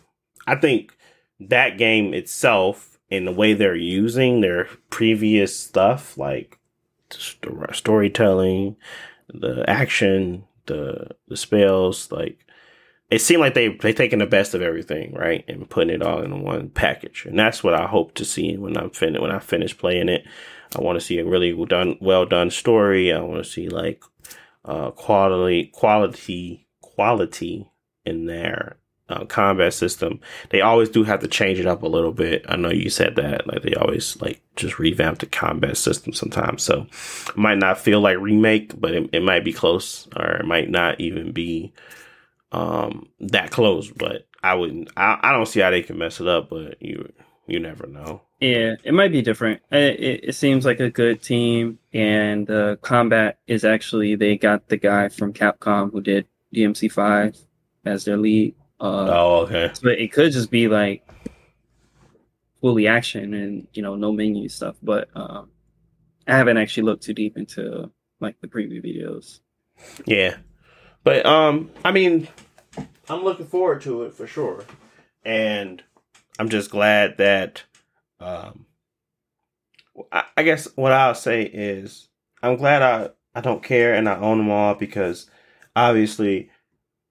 [0.46, 0.96] I think
[1.40, 6.59] that game itself and the way they're using their previous stuff, like
[7.72, 8.77] storytelling,
[9.33, 12.44] the action, the the spells, like
[13.11, 16.23] it seemed like they they taking the best of everything, right, and putting it all
[16.23, 19.38] in one package, and that's what I hope to see when I'm fin when I
[19.38, 20.25] finish playing it.
[20.77, 23.12] I want to see a really well done well done story.
[23.12, 24.03] I want to see like
[24.64, 27.71] uh, quality quality quality
[28.05, 28.77] in there
[29.09, 30.21] uh, combat system.
[30.51, 32.44] They always do have to change it up a little bit.
[32.49, 36.62] I know you said that, like they always like just revamp the combat system sometimes.
[36.62, 36.87] So
[37.29, 40.71] it might not feel like remake, but it, it might be close, or it might
[40.71, 41.73] not even be
[42.53, 43.91] um that close.
[43.91, 44.91] But I wouldn't.
[44.97, 47.13] I, I don't see how they can mess it up, but you
[47.47, 48.23] you never know.
[48.41, 49.63] Yeah, it might be different.
[49.73, 54.69] It, it, it seems like a good team, and the combat is actually they got
[54.69, 57.37] the guy from Capcom who did DMC five
[57.85, 58.55] as their lead.
[58.81, 59.71] Uh, oh, okay.
[59.75, 61.05] So it could just be like
[62.61, 64.77] fully action and you know no menu stuff.
[64.83, 65.51] But um,
[66.29, 69.41] I haven't actually looked too deep into like the preview videos.
[70.07, 70.37] Yeah,
[71.09, 72.29] but um, I mean,
[73.09, 74.62] I'm looking forward to it for sure,
[75.25, 75.83] and
[76.38, 77.62] I'm just glad that
[78.21, 78.66] um,
[80.12, 82.09] I, I guess what I'll say is
[82.42, 85.31] I'm glad I I don't care and I own them all because
[85.75, 86.51] obviously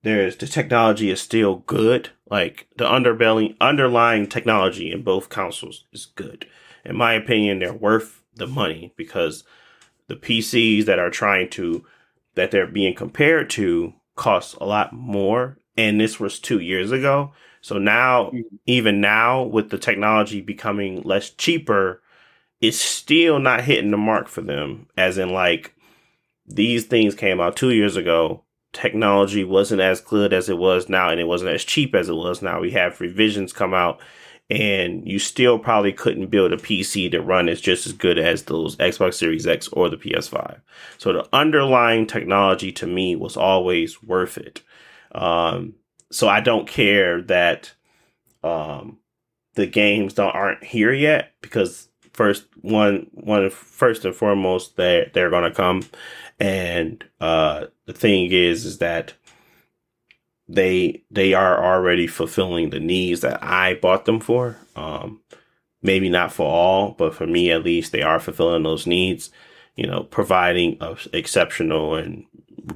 [0.03, 2.11] there's the technology is still good.
[2.29, 6.45] Like the underbelly underlying technology in both consoles is good.
[6.85, 9.43] In my opinion, they're worth the money because
[10.05, 11.83] the PCs that are trying to
[12.37, 15.59] that they're being compared to costs a lot more.
[15.75, 17.33] And this was two years ago.
[17.61, 18.55] So now, mm-hmm.
[18.65, 22.01] even now, with the technology becoming less cheaper,
[22.61, 24.87] it's still not hitting the mark for them.
[24.97, 25.75] As in, like,
[26.47, 31.09] these things came out two years ago technology wasn't as good as it was now
[31.09, 32.59] and it wasn't as cheap as it was now.
[32.59, 33.99] We have revisions come out
[34.49, 38.43] and you still probably couldn't build a PC to run as just as good as
[38.43, 40.61] those Xbox Series X or the PS5.
[40.97, 44.61] So the underlying technology to me was always worth it.
[45.11, 45.75] Um,
[46.11, 47.73] so I don't care that
[48.43, 48.99] um,
[49.55, 55.29] the games don't aren't here yet because first one one first and foremost they they're
[55.29, 55.83] gonna come
[56.39, 59.13] and uh, the thing is, is that
[60.47, 64.57] they they are already fulfilling the needs that I bought them for.
[64.75, 65.21] Um,
[65.81, 69.29] maybe not for all, but for me at least, they are fulfilling those needs.
[69.75, 70.79] You know, providing
[71.13, 72.25] exceptional and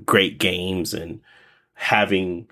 [0.06, 1.22] great games and
[1.74, 2.48] having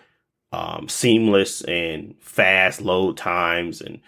[0.51, 4.01] um, seamless and fast load times and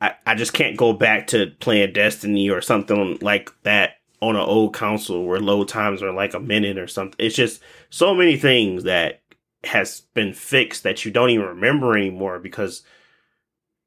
[0.00, 4.42] I, I just can't go back to playing Destiny or something like that on an
[4.42, 7.16] old console where load times are like a minute or something.
[7.18, 9.20] It's just so many things that
[9.66, 12.82] has been fixed that you don't even remember anymore because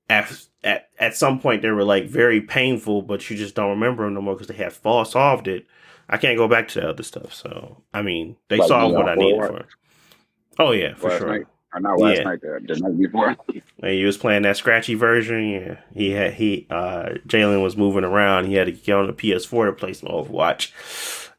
[0.09, 4.03] at at, at some point they were like very painful, but you just don't remember
[4.03, 5.65] them no more because they have fall solved it.
[6.09, 7.33] I can't go back to the other stuff.
[7.33, 9.57] So I mean, they like, solved what I needed for.
[9.59, 9.65] It.
[10.57, 11.27] Oh yeah, for last sure.
[11.29, 12.23] Night, or not last yeah.
[12.23, 13.37] night, the, the night before.
[13.83, 15.49] and he was playing that scratchy version.
[15.49, 18.45] Yeah, he had he uh Jalen was moving around.
[18.45, 20.71] He had to get on the PS4 to play some Overwatch,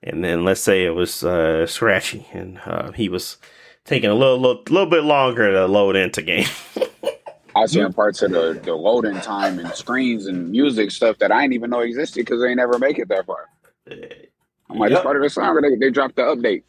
[0.03, 3.37] and then let's say it was uh scratchy, and uh, he was
[3.85, 6.47] taking a little, little little bit longer to load into game.
[7.57, 11.43] I seen parts of the, the loading time and screens and music stuff that I
[11.43, 13.49] didn't even know existed because they never make it that far.
[13.91, 14.99] I'm like, yep.
[14.99, 15.61] it's part of the song.
[15.61, 16.63] They, they dropped the update.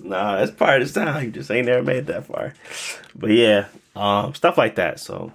[0.00, 1.24] Nah, that's part of the sound.
[1.24, 2.54] You just ain't never made that far.
[3.14, 5.00] But yeah, um, stuff like that.
[5.00, 5.32] So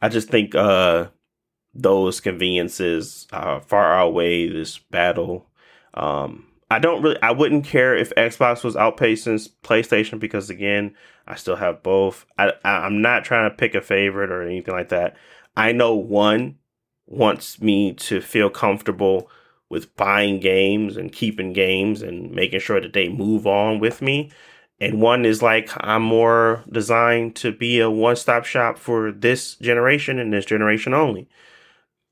[0.00, 1.06] I just think uh
[1.74, 5.46] those conveniences uh, far outweigh this battle.
[5.94, 10.94] Um, I don't really, I wouldn't care if Xbox was outpacing PlayStation because again,
[11.26, 12.24] I still have both.
[12.38, 15.14] I, I'm not trying to pick a favorite or anything like that.
[15.54, 16.56] I know one
[17.06, 19.30] wants me to feel comfortable
[19.68, 24.30] with buying games and keeping games and making sure that they move on with me.
[24.80, 29.56] And one is like, I'm more designed to be a one stop shop for this
[29.56, 31.28] generation and this generation only.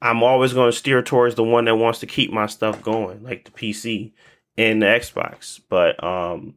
[0.03, 3.23] I'm always going to steer towards the one that wants to keep my stuff going,
[3.23, 4.13] like the PC
[4.61, 5.61] and the Xbox.
[5.69, 6.55] But um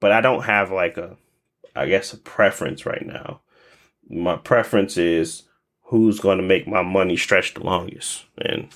[0.00, 1.16] but I don't have like a
[1.74, 3.40] I guess a preference right now.
[4.08, 5.42] My preference is
[5.82, 8.24] who's going to make my money stretch the longest.
[8.38, 8.68] And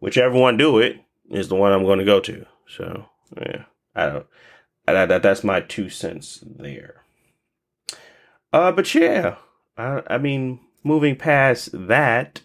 [0.00, 2.46] whichever one do it is the one I'm going to go to.
[2.66, 3.06] So,
[3.40, 3.64] yeah.
[3.94, 4.26] I don't
[4.86, 7.02] I, that that's my two cents there.
[8.52, 9.36] Uh but yeah,
[9.76, 12.42] I I mean moving past that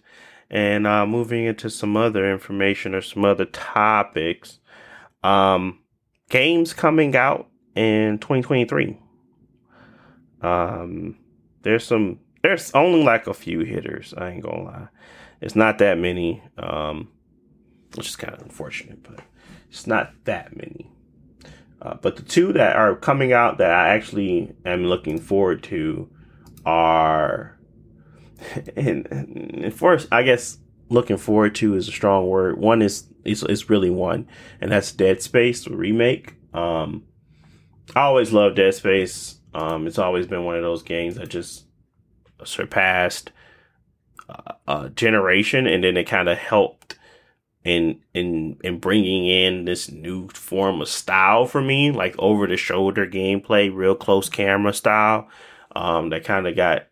[0.49, 4.59] and uh moving into some other information or some other topics
[5.23, 5.79] um,
[6.29, 8.99] games coming out in 2023.
[10.41, 11.17] Um,
[11.62, 12.19] there's some.
[12.41, 14.13] There's only like a few hitters.
[14.17, 14.88] I ain't gonna lie.
[15.39, 16.43] It's not that many.
[16.57, 17.09] Um,
[17.95, 19.19] which is kind of unfortunate, but
[19.69, 20.91] it's not that many.
[21.81, 26.09] Uh, but the two that are coming out that I actually am looking forward to
[26.65, 27.57] are,
[28.75, 30.57] and, and first, I guess
[30.89, 32.57] looking forward to is a strong word.
[32.57, 34.27] One is is, is really one,
[34.62, 36.36] and that's Dead Space remake.
[36.53, 37.03] Um,
[37.95, 39.39] I always loved Dead Space.
[39.53, 41.65] Um, it's always been one of those games that just
[42.43, 43.31] surpassed
[44.29, 46.97] uh, a generation, and then it kind of helped
[47.63, 52.57] in in in bringing in this new form of style for me, like over the
[52.57, 55.27] shoulder gameplay, real close camera style.
[55.75, 56.88] Um, that kind of got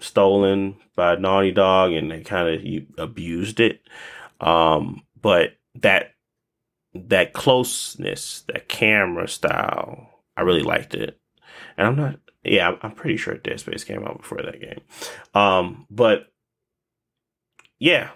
[0.00, 3.80] stolen by Naughty Dog, and they kind of abused it.
[4.40, 6.14] Um, but that
[6.94, 11.18] that closeness, that camera style, I really liked it.
[11.76, 14.80] And I'm not, yeah, I'm pretty sure Dead Space came out before that game.
[15.34, 16.32] Um, but
[17.78, 18.10] yeah,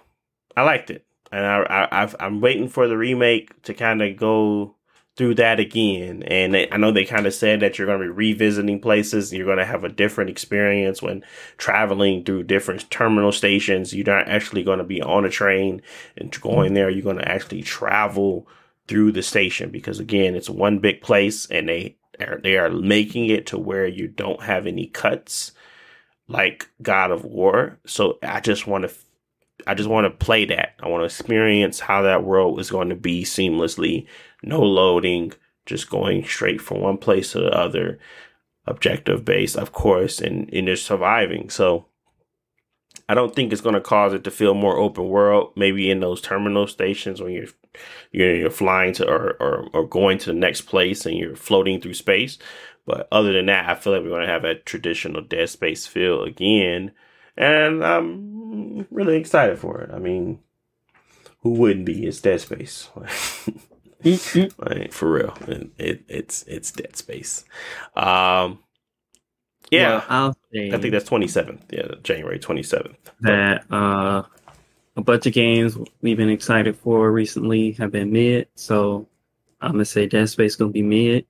[0.56, 4.76] I liked it, and I, I I'm waiting for the remake to kind of go
[5.18, 6.22] through that again.
[6.22, 9.32] And I know they kind of said that you're going to be revisiting places.
[9.32, 11.24] You're going to have a different experience when
[11.58, 13.92] traveling through different terminal stations.
[13.92, 15.82] You're not actually going to be on a train
[16.16, 16.88] and going there.
[16.88, 18.46] You're going to actually travel
[18.86, 23.26] through the station because again, it's one big place and they are, they are making
[23.26, 25.50] it to where you don't have any cuts
[26.28, 27.80] like God of War.
[27.86, 28.94] So I just want to
[29.68, 30.74] I just want to play that.
[30.80, 34.06] I want to experience how that world is going to be seamlessly
[34.42, 35.32] no loading,
[35.66, 37.98] just going straight from one place to the other,
[38.66, 41.50] objective based, of course, and, and just surviving.
[41.50, 41.86] So
[43.08, 45.52] I don't think it's going to cause it to feel more open world.
[45.54, 47.48] Maybe in those terminal stations when you're
[48.10, 51.80] you're, you're flying to or, or, or going to the next place and you're floating
[51.80, 52.38] through space.
[52.86, 55.86] But other than that, I feel like we're going to have a traditional Dead Space
[55.86, 56.92] feel again,
[57.38, 59.90] and I'm really excited for it.
[59.92, 60.40] I mean,
[61.40, 62.06] who wouldn't be?
[62.06, 62.90] It's Dead Space.
[64.58, 67.44] like, for real, it, it, it's it's Dead Space.
[67.96, 68.60] Um,
[69.70, 71.64] yeah, well, i think that's twenty seventh.
[71.70, 72.96] Yeah, January twenty seventh.
[73.20, 74.22] That uh,
[74.96, 78.48] a bunch of games we've been excited for recently have been mid.
[78.54, 79.08] So
[79.60, 81.26] I'm gonna say Dead Space gonna be mid.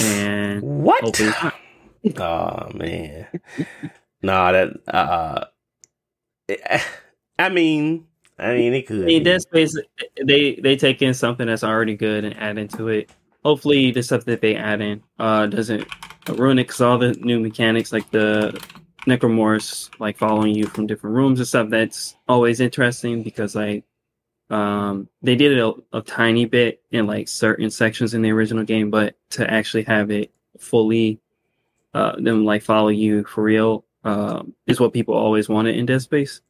[0.00, 1.20] And what?
[2.18, 3.26] oh man,
[4.24, 4.52] nah.
[4.52, 5.44] That uh,
[7.38, 8.06] I mean,
[8.38, 9.02] I mean, it could.
[9.02, 9.76] I mean, Dead Space,
[10.22, 13.10] they they take in something that's already good and add into it.
[13.44, 15.86] Hopefully, the stuff that they add in uh, doesn't
[16.28, 18.58] ruin it because all the new mechanics, like the
[19.06, 23.84] necromorphs, like following you from different rooms and stuff, that's always interesting because like
[24.50, 28.64] um they did it a, a tiny bit in like certain sections in the original
[28.64, 31.20] game, but to actually have it fully
[31.94, 36.02] uh them like follow you for real um is what people always wanted in Dead
[36.02, 36.40] Space.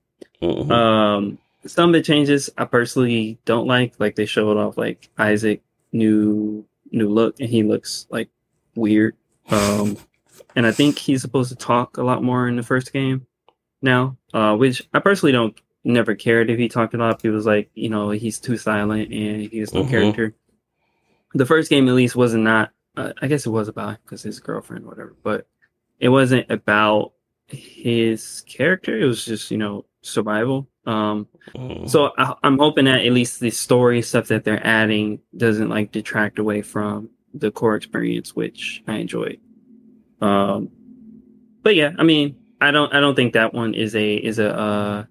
[0.42, 0.70] Mm-hmm.
[0.70, 3.94] Um some of the changes I personally don't like.
[3.98, 8.28] Like they showed off like Isaac new new look, and he looks like
[8.74, 9.16] weird.
[9.50, 9.96] Um,
[10.56, 13.26] and I think he's supposed to talk a lot more in the first game
[13.82, 17.22] now, uh, which I personally don't never cared if he talked a lot.
[17.22, 19.90] He was like, you know, he's too silent and he's no mm-hmm.
[19.90, 20.34] character.
[21.34, 22.70] The first game, at least, wasn't not.
[22.96, 25.48] Uh, I guess it was about because his girlfriend, whatever, but
[25.98, 27.12] it wasn't about
[27.48, 28.98] his character.
[28.98, 30.68] It was just you know survival.
[30.86, 31.88] Um, mm.
[31.88, 35.92] so I, am hoping that at least the story stuff that they're adding doesn't like
[35.92, 39.40] detract away from the core experience, which I enjoyed.
[40.20, 40.70] Um,
[41.62, 44.56] but yeah, I mean, I don't, I don't think that one is a is a
[44.56, 45.04] uh,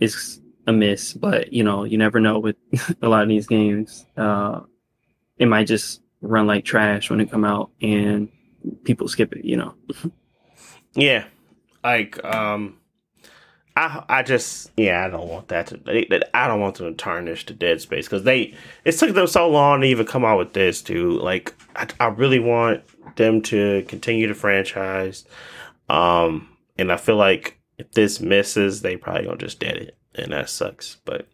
[0.00, 2.56] is a miss, but you know, you never know with
[3.02, 4.06] a lot of these games.
[4.16, 4.60] Uh,
[5.38, 8.28] it might just run like trash when it come out and
[8.84, 9.74] people skip it, you know.
[10.94, 11.24] yeah.
[11.82, 12.78] Like um
[13.76, 17.46] I I just yeah I don't want that to I don't want them to tarnish
[17.46, 18.54] the Dead Space because they
[18.84, 21.18] it took them so long to even come out with this too.
[21.18, 22.82] Like I, I really want
[23.16, 25.24] them to continue the franchise,
[25.88, 30.32] um, and I feel like if this misses, they probably gonna just dead it, and
[30.32, 30.98] that sucks.
[31.04, 31.26] But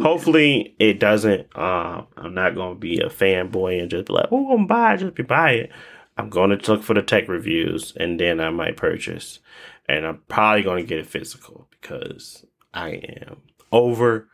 [0.00, 1.48] hopefully it doesn't.
[1.54, 4.98] Uh, I'm not gonna be a fanboy and just be like, oh, I'm buy it,
[4.98, 5.72] just be buy it.
[6.16, 9.40] I'm gonna look for the tech reviews and then I might purchase
[9.88, 12.90] and I'm probably going to get it physical because I
[13.26, 14.28] am over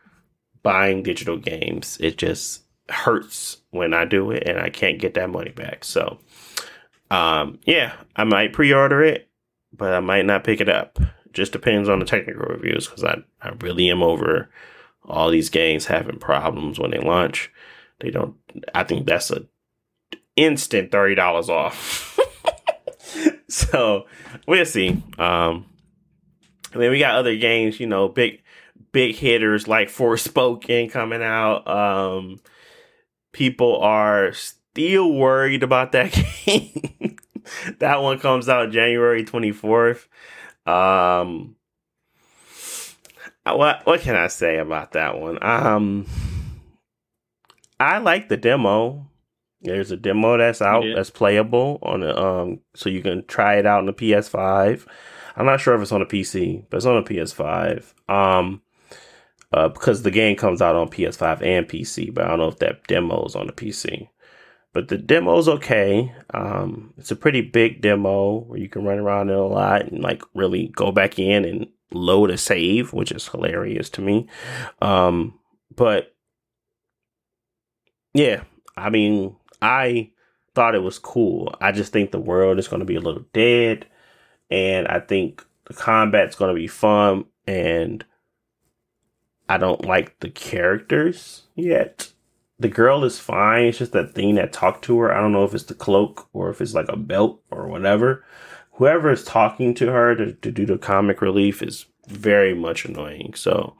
[0.63, 1.97] buying digital games.
[1.99, 5.83] It just hurts when I do it and I can't get that money back.
[5.83, 6.19] So,
[7.09, 9.29] um, yeah, I might pre-order it,
[9.73, 10.99] but I might not pick it up.
[11.33, 14.49] Just depends on the technical reviews because I, I really am over
[15.05, 17.51] all these games having problems when they launch.
[17.99, 18.35] They don't.
[18.75, 19.45] I think that's a
[20.35, 22.19] instant thirty dollars off.
[23.51, 24.05] so
[24.47, 25.03] we'll see.
[25.17, 25.65] Um,
[26.73, 28.41] I mean, we got other games, you know, big
[28.91, 31.67] big hitters like Forspoken coming out.
[31.67, 32.39] Um,
[33.31, 36.11] people are still worried about that
[36.45, 37.17] game.
[37.79, 40.07] that one comes out January twenty fourth.
[40.65, 41.55] Um,
[43.43, 45.43] what what can I say about that one?
[45.43, 46.05] Um,
[47.79, 49.07] I like the demo.
[49.63, 50.95] There's a demo that's out yeah.
[50.95, 54.87] that's playable on the um, so you can try it out on the PS5.
[55.35, 57.93] I'm not sure if it's on a PC, but it's on a PS5.
[58.09, 58.61] Um,
[59.53, 62.59] uh, because the game comes out on PS5 and PC, but I don't know if
[62.59, 64.09] that demo is on the PC.
[64.73, 66.13] But the demo's okay.
[66.33, 70.01] Um, it's a pretty big demo where you can run around it a lot and
[70.01, 74.27] like really go back in and load a save, which is hilarious to me.
[74.81, 75.37] Um,
[75.75, 76.15] but
[78.13, 78.43] yeah,
[78.77, 80.11] I mean, I
[80.55, 81.55] thought it was cool.
[81.61, 83.85] I just think the world is going to be a little dead,
[84.49, 87.25] and I think the combat's going to be fun.
[87.47, 88.05] And
[89.49, 92.11] I don't like the characters yet.
[92.59, 93.65] The girl is fine.
[93.65, 95.13] It's just that thing that talked to her.
[95.13, 98.23] I don't know if it's the cloak or if it's like a belt or whatever.
[98.73, 103.33] Whoever is talking to her to, to do the comic relief is very much annoying.
[103.35, 103.75] So,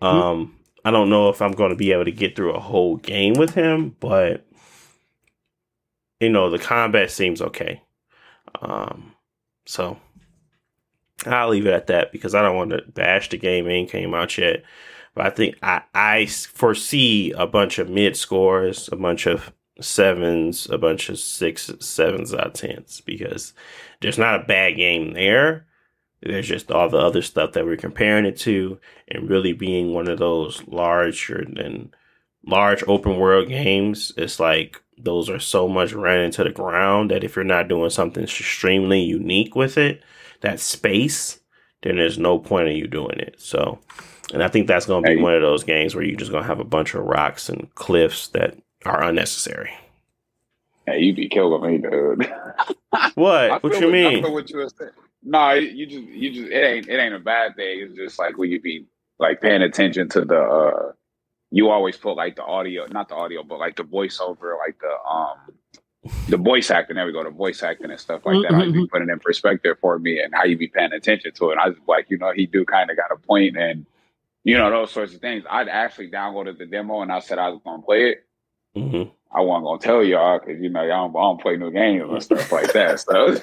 [0.00, 0.52] um, mm-hmm.
[0.84, 3.34] I don't know if I'm going to be able to get through a whole game
[3.34, 4.45] with him, but
[6.20, 7.82] you know, the combat seems okay.
[8.60, 9.14] Um,
[9.66, 9.98] so
[11.26, 13.66] I'll leave it at that because I don't want to bash the game.
[13.66, 14.62] It ain't came out yet,
[15.14, 20.68] but I think I, I foresee a bunch of mid scores, a bunch of sevens,
[20.70, 23.52] a bunch of sixes, sevens out of tens because
[24.00, 25.66] there's not a bad game there.
[26.22, 30.08] There's just all the other stuff that we're comparing it to, and really being one
[30.08, 31.94] of those larger than
[32.46, 34.12] large open world games.
[34.16, 37.90] It's like those are so much ran into the ground that if you're not doing
[37.90, 40.02] something extremely unique with it,
[40.40, 41.40] that space,
[41.82, 43.36] then there's no point in you doing it.
[43.38, 43.78] So,
[44.32, 46.42] and I think that's going to be one of those games where you're just going
[46.42, 49.72] to have a bunch of rocks and cliffs that are unnecessary.
[50.86, 52.32] Hey, you be killing me, dude.
[53.14, 53.62] what?
[53.62, 54.22] what you mean?
[54.32, 54.68] what you
[55.22, 57.80] No, you just you just it ain't it ain't a bad thing.
[57.80, 58.86] It's just like when you be
[59.18, 60.92] like paying attention to the uh
[61.50, 65.08] you always put like the audio, not the audio, but like the voiceover, like the
[65.08, 65.36] um
[66.28, 66.96] the voice acting.
[66.96, 68.52] There we go, the voice acting and stuff like that.
[68.52, 68.74] Mm-hmm.
[68.74, 71.58] You be putting in perspective for me and how you be paying attention to it.
[71.58, 73.86] I was like, you know, he do kind of got a point and
[74.44, 75.44] you know those sorts of things.
[75.50, 78.24] I'd actually downloaded the demo and I said I was gonna play it.
[78.76, 79.10] Mm-hmm.
[79.36, 82.04] I wasn't gonna tell y'all because you know y'all don't, I don't play new games
[82.08, 83.00] and stuff like that.
[83.00, 83.36] So,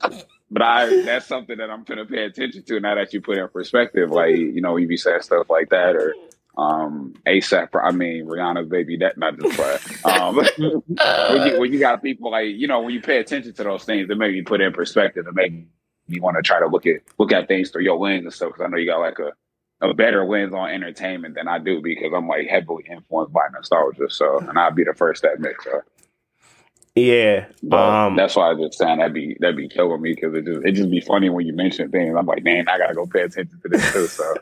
[0.50, 3.48] but I that's something that I'm gonna pay attention to now that you put in
[3.48, 4.10] perspective.
[4.10, 6.14] Like you know, you be saying stuff like that or
[6.60, 7.68] um ASAP.
[7.82, 8.96] I mean Rihanna's baby.
[8.98, 10.12] That not just play.
[10.12, 13.64] Um, when, you, when you got people like you know when you pay attention to
[13.64, 15.26] those things, they make you put in perspective.
[15.26, 15.52] It make
[16.08, 18.50] you want to try to look at look at things through your lens and stuff.
[18.50, 19.32] Because I know you got like a
[19.80, 24.10] a better lens on entertainment than I do because I'm like heavily influenced by nostalgia.
[24.10, 25.80] So, and I'll be the first to admit so.
[26.96, 30.34] Yeah, um, that's why I was just saying that'd be that'd be killing me because
[30.34, 32.14] it just it just be funny when you mention things.
[32.18, 34.06] I'm like, man, I gotta go pay attention to this too.
[34.08, 34.34] So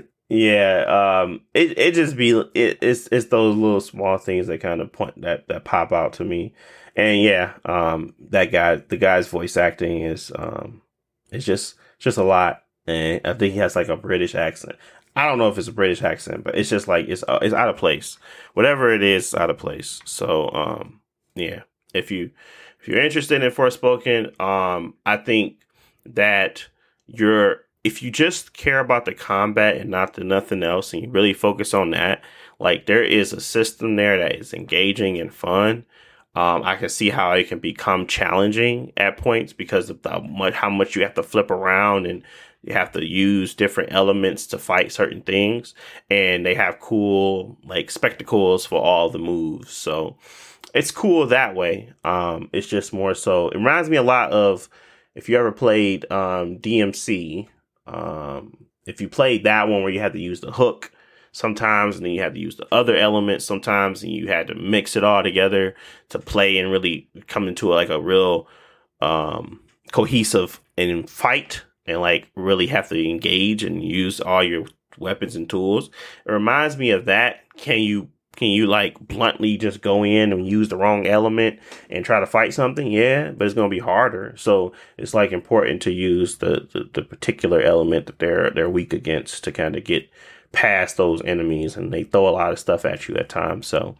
[0.28, 4.82] Yeah, um, it it just be it, it's it's those little small things that kind
[4.82, 6.52] of point that that pop out to me,
[6.94, 10.82] and yeah, um, that guy, the guy's voice acting is um,
[11.30, 14.76] it's just just a lot, and I think he has like a British accent.
[15.16, 17.54] I don't know if it's a British accent, but it's just like it's uh, it's
[17.54, 18.18] out of place.
[18.52, 20.02] Whatever it is, out of place.
[20.04, 21.00] So um,
[21.34, 21.62] yeah,
[21.94, 22.32] if you
[22.80, 25.56] if you're interested in Forspoken, um, I think
[26.04, 26.66] that
[27.06, 31.08] you're if you just care about the combat and not the nothing else, and you
[31.08, 32.22] really focus on that,
[32.58, 35.86] like there is a system there that is engaging and fun.
[36.34, 40.52] Um, I can see how it can become challenging at points because of the much
[40.52, 42.22] how much you have to flip around and
[42.62, 45.74] you have to use different elements to fight certain things,
[46.10, 49.72] and they have cool like spectacles for all the moves.
[49.72, 50.18] So
[50.74, 51.94] it's cool that way.
[52.04, 53.48] Um, it's just more so.
[53.48, 54.68] It reminds me a lot of
[55.14, 57.48] if you ever played um, DMC.
[57.88, 60.92] Um, if you played that one where you had to use the hook
[61.32, 64.54] sometimes, and then you had to use the other elements sometimes, and you had to
[64.54, 65.74] mix it all together
[66.10, 68.46] to play and really come into like a real
[69.00, 69.60] um,
[69.92, 74.64] cohesive and fight, and like really have to engage and use all your
[74.98, 75.90] weapons and tools.
[76.26, 77.40] It reminds me of that.
[77.56, 81.58] Can you can you like bluntly just go in and use the wrong element
[81.90, 82.86] and try to fight something?
[82.88, 84.32] Yeah, but it's going to be harder.
[84.36, 88.92] So it's like important to use the, the, the particular element that they're they're weak
[88.92, 90.08] against to kind of get
[90.52, 91.76] past those enemies.
[91.76, 93.66] And they throw a lot of stuff at you at times.
[93.66, 93.96] So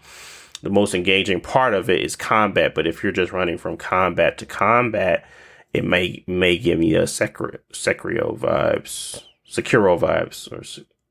[0.62, 2.76] the most engaging part of it is combat.
[2.76, 5.26] But if you're just running from combat to combat,
[5.72, 10.62] it may may give me a Sekiro vibes, Sekiro vibes, or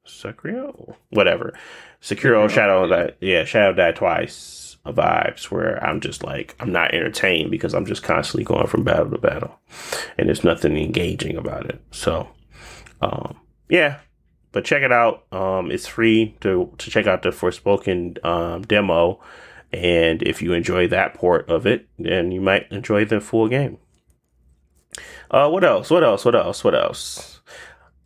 [0.08, 1.54] Sekiro, whatever.
[2.02, 7.52] Sekiro Shadow that yeah, Shadow Die Twice vibes where I'm just like I'm not entertained
[7.52, 9.60] because I'm just constantly going from battle to battle,
[10.18, 11.82] and there's nothing engaging about it.
[11.92, 12.28] So,
[13.02, 13.38] um,
[13.70, 14.00] yeah,
[14.52, 15.26] but check it out.
[15.32, 19.20] Um, it's free to to check out the Forspoken um, demo,
[19.72, 23.78] and if you enjoy that port of it, then you might enjoy the full game.
[25.30, 25.90] Uh, what else?
[25.90, 26.24] What else?
[26.24, 26.64] What else?
[26.64, 27.42] What else?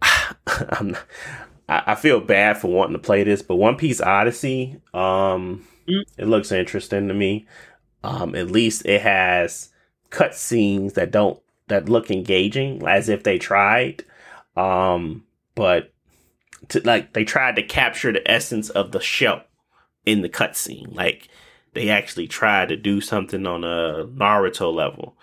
[0.70, 0.98] I'm
[1.72, 6.04] I, I feel bad for wanting to play this, but One Piece Odyssey, um, mm.
[6.18, 7.48] it looks interesting to me.
[8.04, 9.70] Um, at least it has
[10.10, 14.04] cutscenes that don't that look engaging, as if they tried.
[14.58, 15.24] Um,
[15.56, 15.94] but
[16.70, 19.42] to, like they tried to capture the essence of the show
[20.06, 20.94] in the cutscene.
[20.94, 21.30] Like
[21.74, 25.16] they actually tried to do something on a Naruto level,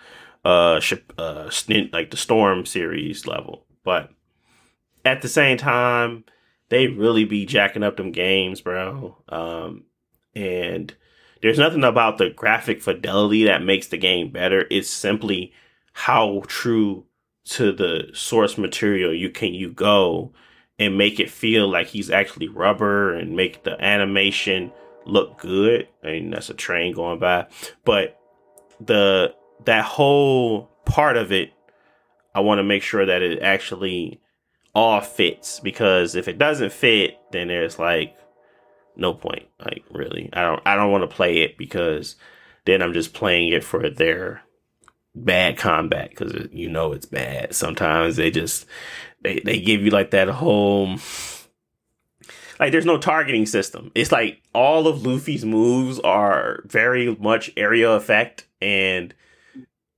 [0.43, 0.81] uh,
[1.17, 1.51] uh,
[1.93, 3.65] like the Storm series level.
[3.83, 4.09] But
[5.05, 6.23] at the same time,
[6.69, 9.17] they really be jacking up them games, bro.
[9.27, 9.83] Um,
[10.35, 10.93] and
[11.41, 14.65] there's nothing about the graphic fidelity that makes the game better.
[14.69, 15.53] It's simply
[15.93, 17.05] how true
[17.45, 20.31] to the source material you can you go
[20.77, 24.71] and make it feel like he's actually rubber and make the animation
[25.05, 25.87] look good.
[26.03, 27.47] I mean that's a train going by,
[27.83, 28.19] but
[28.79, 29.33] the
[29.65, 31.51] that whole part of it,
[32.33, 34.21] I want to make sure that it actually
[34.73, 38.15] all fits because if it doesn't fit, then there's like
[38.95, 39.47] no point.
[39.59, 42.15] Like really, I don't I don't want to play it because
[42.65, 44.41] then I'm just playing it for their
[45.15, 47.53] bad combat because you know it's bad.
[47.55, 48.65] Sometimes they just
[49.21, 50.97] they they give you like that whole
[52.59, 53.91] like there's no targeting system.
[53.95, 59.13] It's like all of Luffy's moves are very much area effect and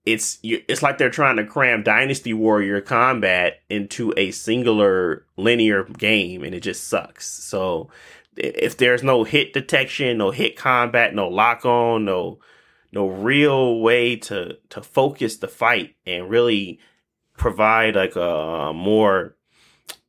[0.05, 6.43] it's it's like they're trying to cram Dynasty Warrior combat into a singular linear game,
[6.43, 7.27] and it just sucks.
[7.27, 7.89] So
[8.35, 12.39] if there's no hit detection, no hit combat, no lock on, no
[12.91, 16.79] no real way to to focus the fight and really
[17.37, 19.35] provide like a more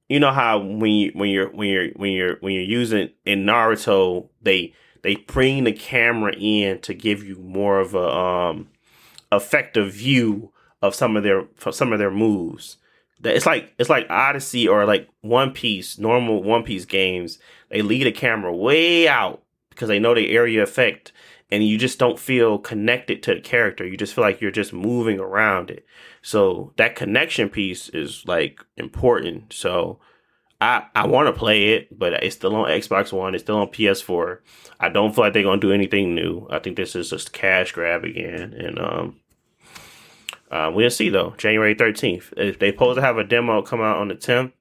[0.08, 3.44] you know how when you when you're when you're when you're when you're using in
[3.44, 8.68] Naruto they they bring the camera in to give you more of a um
[9.32, 10.52] effective view
[10.82, 12.76] of some of their some of their moves.
[13.20, 17.38] That It's like it's like Odyssey or like One Piece, normal One Piece games.
[17.70, 21.12] They lead a camera way out because they know the area effect,
[21.50, 23.86] and you just don't feel connected to the character.
[23.86, 25.86] You just feel like you're just moving around it.
[26.20, 29.52] So that connection piece is like important.
[29.52, 30.00] So
[30.60, 33.34] I I want to play it, but it's still on Xbox One.
[33.34, 34.38] It's still on PS4.
[34.80, 36.46] I don't feel like they're gonna do anything new.
[36.50, 39.20] I think this is just cash grab again, and um,
[40.52, 41.34] uh, we'll see though.
[41.38, 42.34] January 13th.
[42.36, 44.52] If they supposed to have a demo come out on the 10th,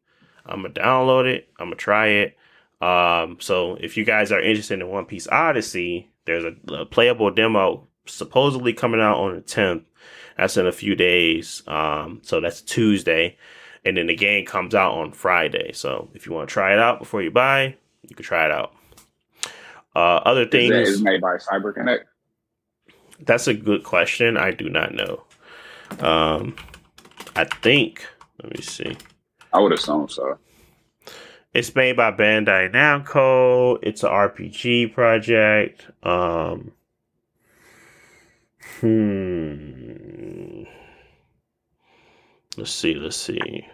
[0.45, 1.49] I'm gonna download it.
[1.59, 2.37] I'm gonna try it.
[2.79, 7.29] Um, so if you guys are interested in One Piece Odyssey, there's a, a, playable
[7.29, 9.83] demo supposedly coming out on the 10th.
[10.37, 11.61] That's in a few days.
[11.67, 13.37] Um, so that's Tuesday,
[13.85, 15.73] and then the game comes out on Friday.
[15.73, 18.51] So if you want to try it out before you buy, you can try it
[18.51, 18.73] out.
[19.93, 22.05] Uh, other things is made by CyberConnect.
[23.19, 24.37] That's a good question.
[24.37, 25.23] I do not know.
[25.99, 26.55] Um,
[27.35, 28.05] I think.
[28.41, 28.97] Let me see.
[29.53, 30.37] I would assume so.
[31.53, 33.77] It's made by Bandai Namco.
[33.81, 35.85] It's an RPG project.
[36.01, 36.71] Um,
[38.79, 40.63] hmm.
[42.57, 42.95] Let's see.
[42.95, 43.67] Let's see.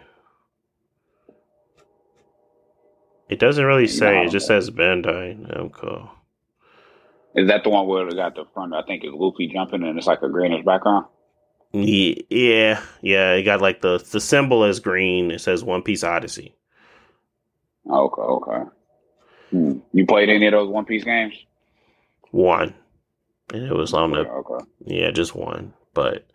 [3.28, 4.14] It doesn't really say.
[4.14, 4.22] No.
[4.22, 6.10] It just says Bandai Namco.
[7.34, 8.74] Is that the one where it got the front?
[8.74, 11.06] I think it's Luffy jumping and it's like a greenish background.
[11.72, 13.32] Ye- Yeah, yeah.
[13.34, 15.30] It got like the the symbol is green.
[15.30, 16.54] It says One Piece Odyssey.
[17.90, 18.70] Okay, okay.
[19.50, 19.78] Hmm.
[19.92, 21.34] You played any of those One Piece games?
[22.30, 22.74] One,
[23.52, 24.64] and it was on the Okay, okay.
[24.86, 25.74] Yeah, just one.
[25.94, 26.26] But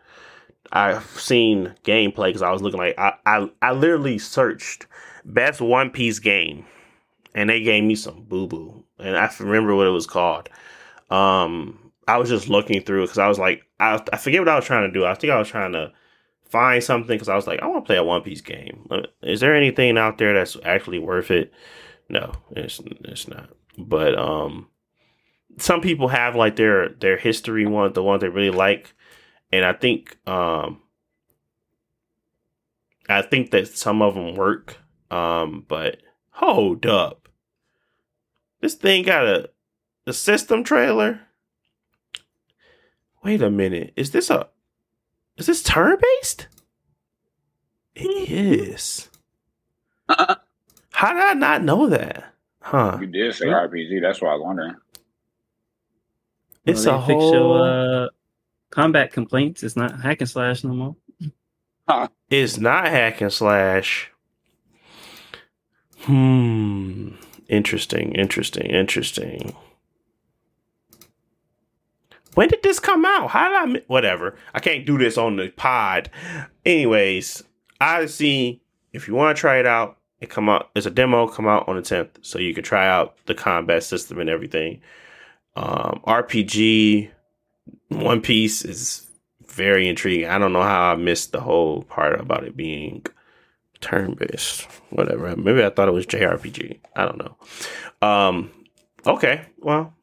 [0.71, 4.87] I've seen gameplay because I was looking like I, I I literally searched
[5.25, 6.65] best One Piece game,
[7.35, 10.49] and they gave me some boo boo, and I remember what it was called.
[11.09, 14.55] Um, I was just looking through because I was like, I I forget what I
[14.55, 15.05] was trying to do.
[15.05, 15.91] I think I was trying to
[16.49, 18.87] find something because I was like, I want to play a One Piece game.
[18.91, 21.51] Uh, Is there anything out there that's actually worth it?
[22.09, 23.49] No, it's it's not.
[23.77, 24.67] But um,
[25.57, 28.93] some people have like their their history one, the one they really like,
[29.51, 30.81] and I think um,
[33.09, 34.77] I think that some of them work.
[35.11, 35.97] Um, but
[36.31, 37.29] hold up,
[38.61, 39.49] this thing got a
[40.05, 41.21] the system trailer.
[43.23, 44.47] Wait a minute, is this a
[45.37, 46.47] is this turn based?
[47.95, 49.09] It is.
[50.09, 52.33] How did I not know that?
[52.61, 52.97] Huh?
[53.01, 54.01] You did say RPG.
[54.01, 54.75] That's why I was wondering.
[56.65, 57.33] It's Well, a they fixed whole.
[57.33, 58.09] your, uh,
[58.69, 59.63] combat complaints.
[59.63, 60.95] It's not hack and slash no more.
[61.87, 62.07] Huh.
[62.29, 64.09] It's not hack and slash.
[66.01, 67.09] Hmm.
[67.49, 68.13] Interesting.
[68.15, 68.65] Interesting.
[68.67, 69.55] Interesting.
[72.35, 73.29] When did this come out?
[73.29, 73.65] How did I?
[73.65, 74.35] mi- Whatever.
[74.53, 76.09] I can't do this on the pod.
[76.65, 77.43] Anyways,
[77.81, 78.61] Odyssey.
[78.91, 80.69] If you want to try it out, it come out.
[80.75, 81.27] It's a demo.
[81.27, 84.81] Come out on the tenth, so you can try out the combat system and everything.
[85.55, 87.09] Um, RPG.
[87.89, 89.07] One Piece is
[89.47, 90.27] very intriguing.
[90.27, 93.05] I don't know how I missed the whole part about it being
[93.81, 94.63] turn based.
[94.89, 95.35] Whatever.
[95.35, 96.79] Maybe I thought it was JRPG.
[96.95, 97.35] I don't know.
[98.07, 98.51] Um
[99.05, 99.45] okay.
[99.59, 99.93] Well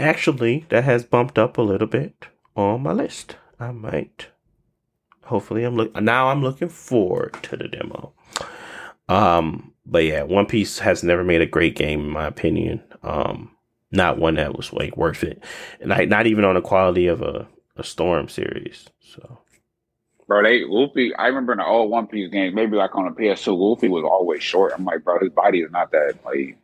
[0.00, 2.26] actually that has bumped up a little bit
[2.56, 3.36] on my list.
[3.58, 4.28] I might
[5.24, 8.12] hopefully I'm look now I'm looking forward to the demo.
[9.08, 12.82] Um but yeah, One Piece has never made a great game in my opinion.
[13.02, 13.52] Um
[13.92, 15.42] not one that was like worth it.
[15.80, 18.88] And I, not even on the quality of a, a Storm series.
[19.00, 19.38] So
[20.26, 21.12] Bro, they Luffy.
[21.16, 24.04] I remember in the old One Piece games, maybe like on the PS2, Luffy was
[24.04, 24.72] always short.
[24.76, 26.56] I'm like, bro, his body is not that like.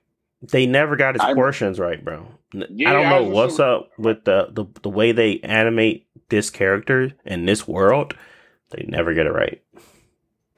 [0.43, 2.27] They never got his I'm- portions right, bro.
[2.53, 6.49] Yeah, I don't know was what's up with the, the the way they animate this
[6.51, 8.15] character in this world.
[8.71, 9.61] They never get it right.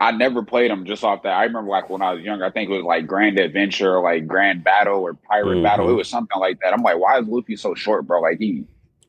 [0.00, 1.32] I never played them just off that.
[1.32, 4.02] I remember like when I was younger, I think it was like Grand Adventure, or
[4.02, 5.62] like Grand Battle, or Pirate Mhm.
[5.64, 5.90] Battle.
[5.90, 6.72] It was something like that.
[6.72, 8.20] I'm like, why is Luffy so short, bro?
[8.20, 8.64] Like he,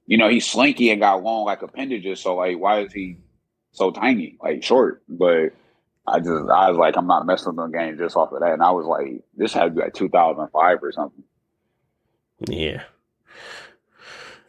[0.07, 2.19] you know, he's slinky and got long like appendages.
[2.21, 3.17] So like, why is he
[3.71, 5.03] so tiny, like short?
[5.07, 5.49] But
[6.09, 8.53] I just, I was like, I'm not messing with the game just off of that.
[8.53, 11.23] And I was like, this had to be like 2005 or something.
[12.47, 12.83] Yeah.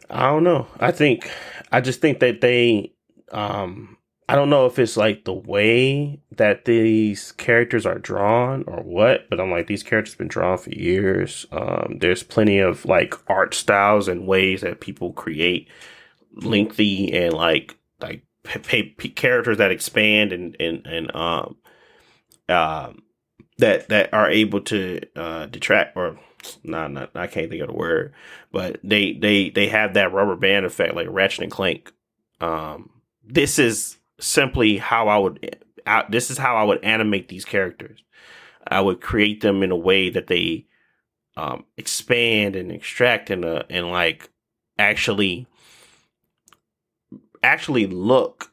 [0.09, 0.67] I don't know.
[0.79, 1.31] I think
[1.71, 2.91] I just think that they
[3.31, 3.97] um
[4.27, 9.29] I don't know if it's like the way that these characters are drawn or what,
[9.29, 11.45] but I'm like these characters have been drawn for years.
[11.51, 15.69] Um there's plenty of like art styles and ways that people create
[16.33, 21.57] lengthy and like like characters that expand and and and um
[22.49, 23.03] um
[23.57, 26.17] that that are able to uh detract or
[26.63, 28.13] nah, not I can't think of the word,
[28.51, 31.91] but they they they have that rubber band effect like Ratchet and Clank.
[32.39, 32.89] Um,
[33.23, 35.57] this is simply how I would.
[35.85, 38.03] I, this is how I would animate these characters.
[38.67, 40.67] I would create them in a way that they
[41.35, 44.29] um, expand and extract and uh, and like
[44.77, 45.47] actually
[47.43, 48.51] actually look,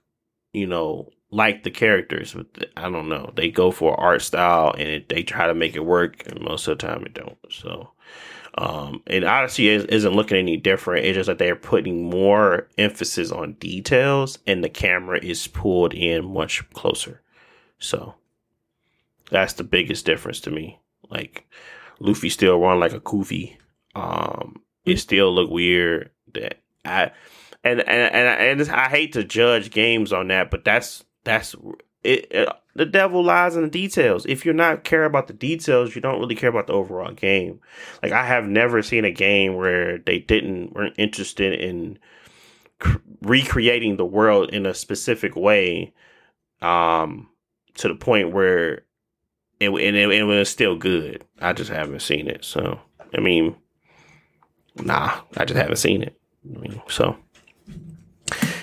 [0.53, 2.35] you know, like the characters.
[2.35, 3.33] But I don't know.
[3.35, 6.67] They go for art style and it, they try to make it work, and most
[6.69, 7.39] of the time it don't.
[7.51, 7.91] So,
[8.57, 11.05] um, and Odyssey is, isn't looking any different.
[11.05, 16.33] It's just that they're putting more emphasis on details, and the camera is pulled in
[16.33, 17.21] much closer.
[17.79, 18.15] So,
[19.31, 20.81] that's the biggest difference to me.
[21.11, 21.47] Like,
[22.01, 23.59] Luffy still run like a goofy.
[23.95, 26.11] Um, it still look weird.
[26.35, 27.13] That I
[27.71, 31.55] and and and, and I hate to judge games on that, but that's that's
[32.03, 32.49] it, it.
[32.75, 34.25] The devil lies in the details.
[34.27, 37.61] If you're not care about the details, you don't really care about the overall game.
[38.03, 41.99] Like I have never seen a game where they didn't weren't interested in
[42.79, 45.93] cr- recreating the world in a specific way,
[46.63, 47.29] um,
[47.75, 48.85] to the point where
[49.61, 51.25] it and it, it was still good.
[51.41, 52.45] I just haven't seen it.
[52.45, 52.81] So
[53.17, 53.57] I mean,
[54.77, 56.19] nah, I just haven't seen it.
[56.55, 57.17] I mean, so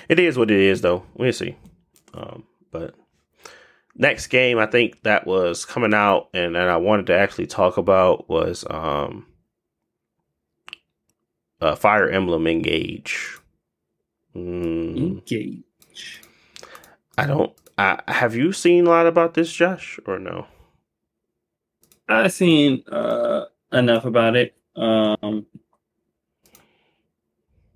[0.08, 1.04] it is what it is, though.
[1.14, 1.56] We'll see.
[2.14, 2.94] Um, but
[3.94, 7.76] next game I think that was coming out and that I wanted to actually talk
[7.76, 9.26] about was um
[11.60, 13.38] uh, Fire Emblem Engage.
[14.34, 16.22] Mm, Engage.
[17.16, 17.52] I don't.
[17.78, 20.46] I, have you seen a lot about this, Josh, or no?
[22.08, 24.54] I've seen uh, enough about it.
[24.76, 25.46] Um,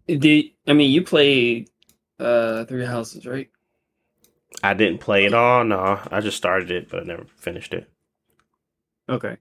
[0.06, 1.70] did I mean you played
[2.20, 3.48] uh, Three Houses, right?
[4.62, 5.64] I didn't play it all.
[5.64, 7.88] No, I just started it, but I never finished it.
[9.08, 9.36] Okay.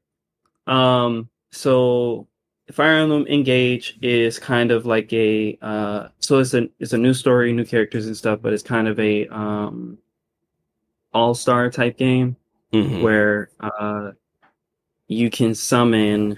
[0.68, 1.30] Um.
[1.52, 2.28] So
[2.72, 7.14] Fire Emblem Engage is kind of like a uh, so it's a it's a new
[7.14, 9.98] story, new characters and stuff, but it's kind of a um,
[11.14, 12.36] all star type game
[12.72, 13.02] Mhm.
[13.02, 14.12] where uh,
[15.08, 16.38] you can summon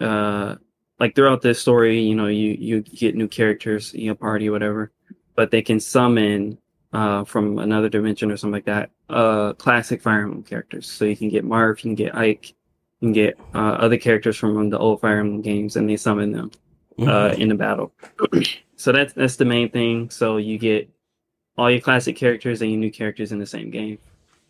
[0.00, 0.56] uh,
[1.00, 4.92] like throughout this story, you know, you you get new characters in your party, whatever,
[5.34, 6.58] but they can summon
[6.92, 8.90] uh, from another dimension or something like that.
[9.08, 12.50] Uh, classic Fire Emblem characters, so you can get Marth, you can get Ike,
[13.00, 16.32] you can get uh, other characters from the old Fire Emblem games, and they summon
[16.32, 16.50] them
[17.00, 17.38] uh, Mhm.
[17.38, 17.92] in the battle.
[18.76, 20.08] so that's that's the main thing.
[20.10, 20.88] So you get
[21.58, 23.98] all your classic characters and your new characters in the same game.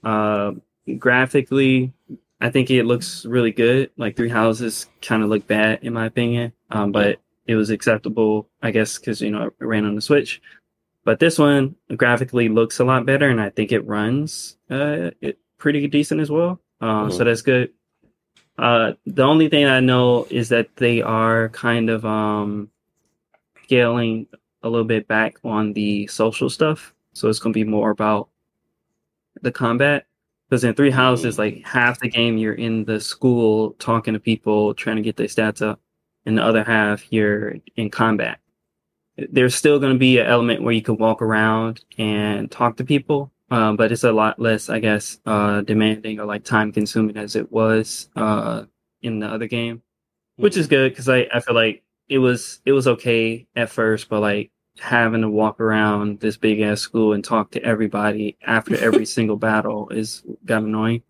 [0.05, 0.53] Uh,
[0.99, 1.93] graphically,
[2.41, 3.91] I think it looks really good.
[3.97, 8.49] Like Three Houses kind of look bad in my opinion, um, but it was acceptable,
[8.62, 10.41] I guess, because you know it ran on the Switch.
[11.05, 15.39] But this one graphically looks a lot better, and I think it runs uh, it
[15.59, 16.61] pretty decent as well.
[16.81, 17.25] Uh, So Mhm.
[17.27, 17.71] that's good.
[18.59, 22.71] Uh, the only thing I know is that they are kind of um,
[23.65, 24.27] scaling
[24.63, 26.95] a little bit back on the social stuff.
[27.13, 28.29] So it's going to be more about
[29.43, 30.07] the combat.
[30.49, 34.75] Because in Three Houses, like half the game you're in the school talking to people,
[34.75, 35.81] trying to get their stats up,
[36.27, 38.39] and the other half you're in combat.
[39.17, 42.85] There's still going to be an element where you can walk around and talk to
[42.85, 47.17] people, um, but it's a lot less, I guess, uh, demanding or like time consuming
[47.17, 48.65] as it was uh,
[49.03, 49.83] in the other game,
[50.37, 54.09] which is good because I, I feel like it was it was okay at first,
[54.09, 58.77] but like having to walk around this big ass school and talk to everybody after
[58.77, 61.03] every single battle is got annoying.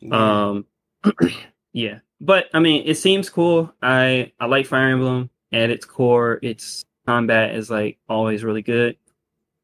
[0.00, 0.46] Yeah.
[0.48, 0.66] Um,
[1.72, 3.72] yeah, but I mean, it seems cool.
[3.82, 6.38] I I like Fire Emblem at its core.
[6.42, 8.96] Its combat is like always really good,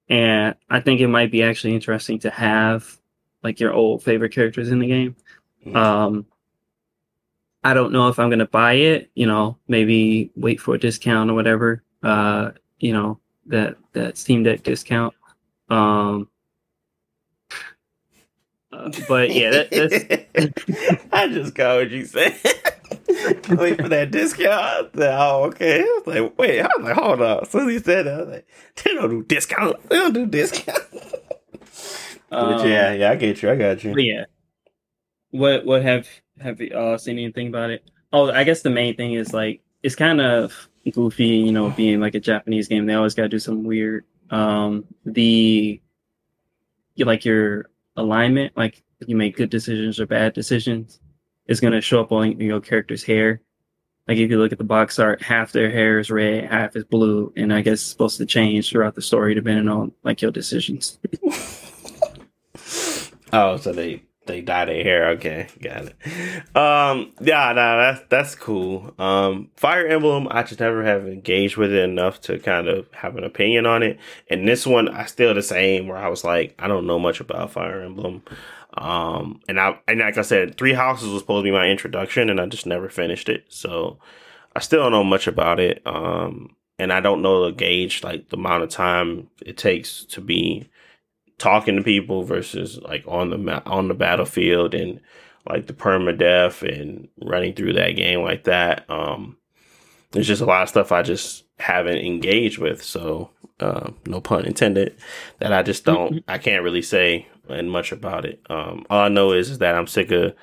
[0.09, 2.99] and I think it might be actually interesting to have
[3.43, 5.16] like your old favorite characters in the game.
[5.66, 5.76] Mhm.
[5.76, 6.26] Um,
[7.62, 9.11] I don't know if I'm gonna buy it.
[9.14, 11.82] You know, maybe wait for a discount or whatever.
[12.03, 15.14] Uh, you know that that Steam Deck discount.
[15.68, 16.28] Um,
[18.85, 22.37] uh, but yeah, that, that's I just got what you said.
[23.51, 24.91] Wait for that discount.
[24.95, 25.81] Said, oh, okay.
[25.81, 27.41] I was like, wait, I was like, hold on.
[27.43, 28.49] As soon as he said that, I was like,
[28.83, 29.89] they don't do discount.
[29.89, 30.78] They don't do discount.
[32.31, 33.51] but um, yeah, yeah, I get you.
[33.51, 33.95] I got you.
[33.97, 34.24] Yeah.
[35.31, 36.09] What what have
[36.41, 37.89] have you uh, seen anything about it?
[38.12, 42.01] Oh, I guess the main thing is like it's kind of goofy, you know, being
[42.01, 42.87] like a Japanese game.
[42.87, 44.05] They always got to do some weird.
[44.31, 45.81] Um, the
[46.95, 47.70] you like your
[48.01, 51.01] alignment, like if you make good decisions or bad decisions,
[51.46, 53.40] is going to show up on your character's hair.
[54.09, 56.84] Like if you look at the box art, half their hair is red, half is
[56.84, 60.32] blue, and I guess it's supposed to change throughout the story depending on like your
[60.32, 60.98] decisions.
[63.32, 65.09] Oh, so they they dye their hair.
[65.11, 66.57] Okay, got it.
[66.57, 68.95] Um, yeah, no, that's that's cool.
[68.99, 73.16] Um, Fire Emblem, I just never have engaged with it enough to kind of have
[73.16, 73.99] an opinion on it.
[74.28, 75.89] And this one, I still the same.
[75.89, 78.22] Where I was like, I don't know much about Fire Emblem.
[78.74, 82.31] Um, and I and like I said, Three Houses was supposed to be my introduction,
[82.31, 83.45] and I just never finished it.
[83.49, 83.99] So
[84.55, 85.83] I still don't know much about it.
[85.87, 90.20] Um, and I don't know the gauge, like the amount of time it takes to
[90.20, 90.70] be
[91.41, 95.01] talking to people versus like on the ma- on the battlefield and
[95.49, 98.88] like the permadeath and running through that game like that.
[98.88, 99.36] Um,
[100.12, 102.82] there's just a lot of stuff I just haven't engaged with.
[102.82, 104.97] So, uh, no pun intended.
[105.38, 106.22] That I just don't.
[106.28, 108.41] I can't really say and much about it.
[108.49, 110.34] Um, all I know is, is that I'm sick of.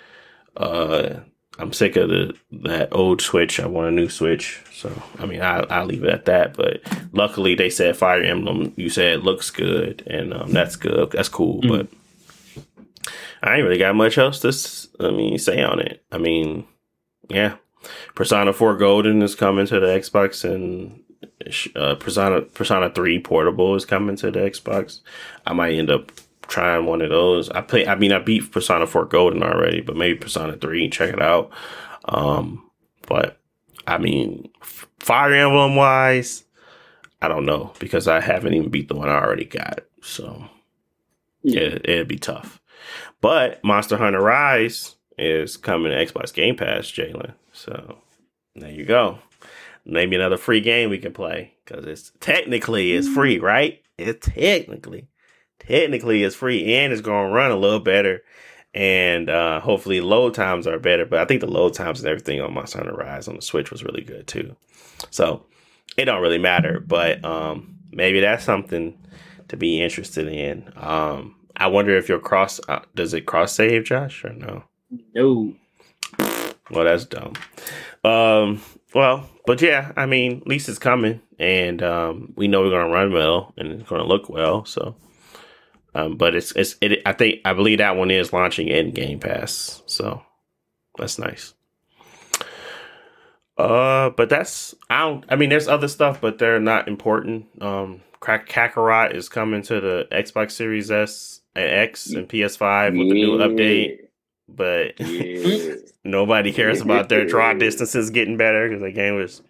[0.58, 1.20] Uh,
[1.60, 3.60] I'm sick of the that old Switch.
[3.60, 4.64] I want a new Switch.
[4.72, 6.56] So I mean, I I'll leave it at that.
[6.56, 6.82] But
[7.14, 8.74] luckily, they said Fire Emblem.
[8.76, 11.12] You said looks good, and um, that's good.
[11.12, 11.62] That's cool.
[11.62, 11.70] Mm.
[11.70, 16.04] But I ain't really got much else to I mean say on it.
[16.12, 16.66] I mean,
[17.30, 17.56] yeah,
[18.16, 21.04] Persona Four Golden is coming to the Xbox, and
[21.76, 25.02] uh, Persona Persona Three Portable is coming to the Xbox.
[25.46, 26.12] I might end up
[26.48, 27.50] trying one of those.
[27.50, 27.88] I play.
[27.88, 30.90] I mean, I beat Persona Four Golden already, but maybe Persona Three.
[30.90, 31.52] Check it out.
[32.06, 32.70] Um,
[33.08, 33.40] but
[33.86, 36.44] I mean, Fire Emblem wise,
[37.22, 39.80] I don't know because I haven't even beat the one I already got.
[40.02, 40.50] So
[41.44, 42.62] Yeah, it, it'd be tough.
[43.22, 47.34] But Monster Hunter Rise is coming to Xbox Game Pass, Jalen.
[47.52, 47.98] So
[48.56, 49.20] there you go.
[49.86, 53.82] Maybe another free game we can play because it's technically it's free, right?
[53.98, 55.08] It's technically,
[55.60, 58.24] technically it's free and it's going to run a little better,
[58.74, 61.06] and uh, hopefully load times are better.
[61.06, 63.72] But I think the load times and everything on Monster Hunter Rise on the Switch
[63.72, 64.56] was really good too.
[65.10, 65.46] So
[65.98, 68.98] it don't really matter, but um, maybe that's something
[69.48, 70.72] to be interested in.
[70.76, 74.64] Um, I wonder if your cross uh, does it cross save, Josh, or no?
[75.14, 75.56] No.
[76.70, 77.34] Well, that's dumb.
[78.04, 78.62] Um,
[78.94, 82.94] well, but yeah, I mean, at least it's coming, and um, we know we're gonna
[82.94, 84.66] run well and it's gonna look well.
[84.66, 84.96] So,
[85.98, 87.02] um, but it's it's it.
[87.06, 90.22] I think I believe that one is launching in Game Pass, so
[90.98, 91.54] that's nice.
[93.58, 95.26] Uh, but that's I don't.
[95.30, 97.48] I mean, there's other stuff, but they're not important.
[97.62, 103.10] Um, Crack Kakarot is coming to the Xbox Series S and X and PS5 with
[103.10, 103.98] the new update,
[104.48, 105.74] but Yeah.
[106.04, 109.42] nobody cares about their draw distances getting better because the game was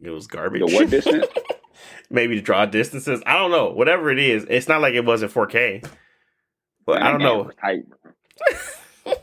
[0.00, 0.62] it was garbage.
[0.66, 1.26] the what distance?
[2.10, 3.22] Maybe to draw distances.
[3.26, 3.70] I don't know.
[3.70, 5.86] Whatever it is, it's not like it wasn't 4K.
[6.86, 7.50] But I don't know.
[7.60, 7.84] Tight,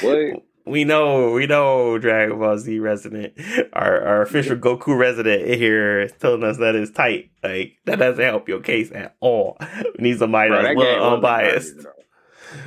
[0.00, 0.42] what?
[0.66, 3.34] We know, we know Dragon Ball Z resident,
[3.74, 7.30] our our official Goku resident here is telling us that it's tight.
[7.42, 9.58] Like that doesn't help your case at all.
[9.98, 11.86] We need somebody Bro, that's that a game little wasn't unbiased.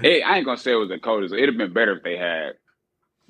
[0.03, 1.33] It, I ain't gonna say it was the coldest.
[1.33, 2.53] It'd have been better if they had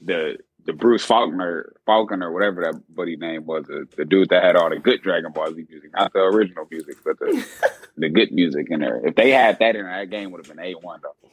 [0.04, 4.56] the the Bruce Faulkner, Faulconer, whatever that buddy name was, the, the dude that had
[4.56, 7.44] all the good Dragon Ball Z music, not the original music, but the
[7.98, 9.04] the good music in there.
[9.06, 11.30] If they had that in there, that game would have been a one though.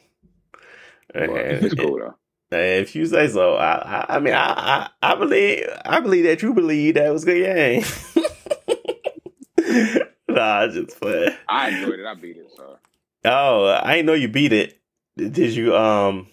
[1.13, 2.15] But And- it's cool though.
[2.51, 6.41] If you say so, I, I, I mean, I, I, I believe, I believe that
[6.41, 7.83] you believe that was a good game.
[10.29, 11.35] nah, I just play.
[11.49, 12.05] I enjoyed it.
[12.05, 12.47] I beat it.
[12.55, 12.77] So
[13.25, 14.79] Oh, I didn't know you beat it.
[15.17, 15.75] Did you?
[15.75, 16.27] Um,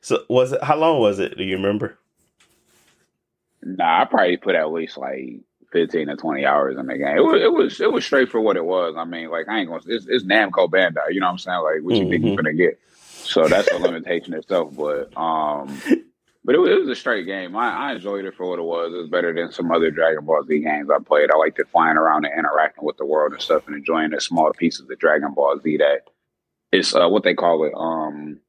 [0.00, 0.62] so was it?
[0.62, 1.36] How long was it?
[1.36, 1.98] Do you remember?
[3.64, 5.40] Nah, I probably put at least like
[5.72, 7.16] fifteen to twenty hours in the game.
[7.16, 8.94] It was it was it was straight for what it was.
[8.96, 9.82] I mean, like I ain't gonna.
[9.86, 11.12] It's, it's Namco Bandai.
[11.12, 11.62] You know what I'm saying?
[11.62, 12.26] Like what you think Mhm.
[12.28, 12.78] you're gonna get.
[13.22, 14.74] So that's a limitation itself.
[14.76, 15.80] But um,
[16.44, 17.56] but it was, it was a straight game.
[17.56, 18.92] I, I enjoyed it for what it was.
[18.92, 21.30] It was better than some other Dragon Ball Z games I played.
[21.30, 24.20] I liked it flying around and interacting with the world and stuff, and enjoying the
[24.20, 26.02] small pieces of Dragon Ball Z that
[26.70, 27.72] it's uh, what they call it.
[27.74, 28.40] Um,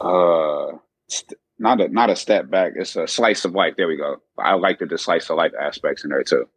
[0.00, 0.72] uh,
[1.08, 2.72] st- not a not a step back.
[2.76, 3.74] It's a slice of life.
[3.76, 4.20] There we go.
[4.38, 6.48] I like the slice of life aspects in there too.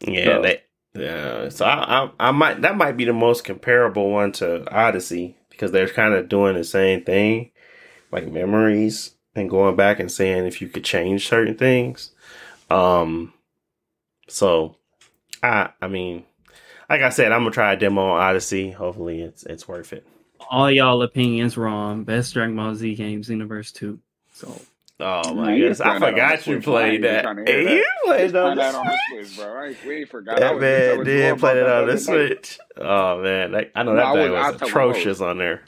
[0.00, 0.62] Yeah, So- they,
[0.94, 1.48] yeah.
[1.50, 5.72] So I, I, I might that might be the most comparable one to Odyssey because
[5.72, 7.50] they're kind of doing the same thing,
[8.10, 12.10] like memories and going back and saying if you could change certain things.
[12.70, 13.32] Um,
[14.28, 14.76] so
[15.42, 16.24] I, I mean,
[16.88, 18.70] like I said, I'm gonna try a demo on Odyssey.
[18.70, 20.06] Hopefully, it's it's worth it.
[20.48, 22.04] All y'all opinions wrong.
[22.04, 23.98] Best Dragon Ball Z games, Xenoverse Two.
[24.32, 24.60] So
[25.02, 27.22] Oh my you goodness, I playing that on forgot you played that.
[27.22, 27.74] trying to hear Hey, that.
[27.74, 29.26] you played on the that on the Switch.
[29.28, 29.54] Switch, bro.
[29.54, 29.76] Right?
[29.86, 30.40] We ain't forgot.
[30.40, 31.98] That man telling did play it on the.
[31.98, 32.58] Switch.
[32.76, 35.20] Oh man, like, I know No, that I thing was- was was talking about atrocious
[35.20, 35.62] on there.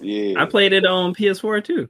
[0.00, 1.88] Yeah, I played it on PS4 too.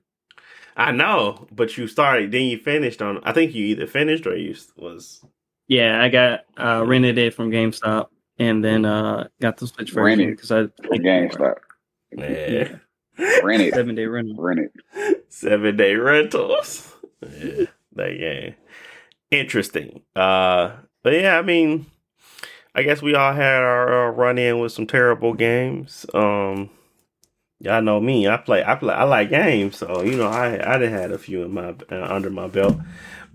[0.77, 3.21] I know, but you started, then you finished on.
[3.25, 5.23] I think you either finished or you was.
[5.67, 8.07] Yeah, I got uh, rented it from GameStop
[8.39, 11.57] and then uh, got the Switch version Rented because I from GameStop.
[12.17, 12.77] Yeah.
[13.43, 14.37] Rent it, seven day rental.
[14.43, 14.61] rent
[14.95, 15.25] it.
[15.29, 16.95] Seven day rentals.
[17.23, 18.55] Yeah, that game.
[19.31, 20.03] Interesting.
[20.15, 21.87] Uh, but yeah, I mean,
[22.77, 26.07] I guess we all had our uh, run in with some terrible games.
[26.15, 26.71] Um,
[27.59, 28.29] y'all know me.
[28.29, 28.63] I play.
[28.65, 28.95] I play.
[28.95, 32.07] I like games, so you know, I I done had a few in my uh,
[32.09, 32.77] under my belt.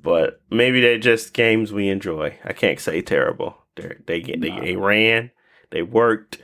[0.02, 2.38] But maybe they're just games we enjoy.
[2.46, 3.58] I can't say terrible.
[3.76, 4.62] They're, they get they, Nah.
[4.62, 5.32] they ran,
[5.72, 6.43] they worked.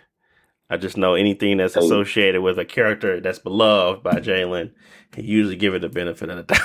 [0.70, 4.72] I just know anything that's associated with a character that's beloved by Jalen,
[5.16, 6.62] he usually give it the benefit of the doubt.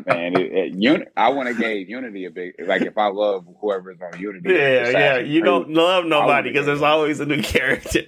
[0.06, 3.46] Man, it, it, Uni- I want to gave Unity a big like if I love
[3.60, 4.52] whoever's on Unity.
[4.52, 5.18] yeah, yeah.
[5.18, 8.00] You don't love nobody because there's always a new character.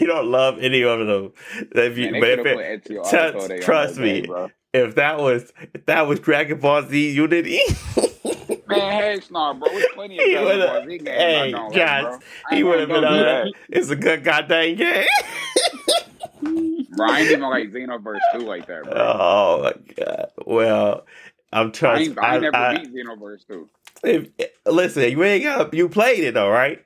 [0.00, 1.32] you don't love any of them.
[1.72, 4.20] If you, Man, but if, it, Ezio trust- Auditore on trust that me.
[4.22, 7.60] game, if that was if that was Dragon Ball Z Unity,
[8.68, 9.68] Man, heck no, bro.
[9.70, 12.18] There's plenty of He Ball Z games hey, I don't like, Josh, bro.
[12.50, 13.44] I he would have been on that.
[13.44, 13.52] that.
[13.70, 15.06] It's a good goddamn game.
[16.40, 18.92] Bro, I ain't even like Xenoverse 2 like that, bro.
[18.94, 20.30] oh my god.
[20.46, 21.06] Well,
[21.52, 22.02] I'm I trying.
[22.02, 23.68] ain't, I ain't never beat Xenoverse 2.
[24.04, 24.28] if,
[24.66, 26.84] listen, you ain't got you played it though, right?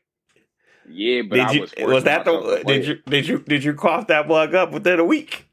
[0.89, 3.75] Yeah, but did I you was was, that the did you did you did you
[3.75, 5.47] cough that bug up within a week?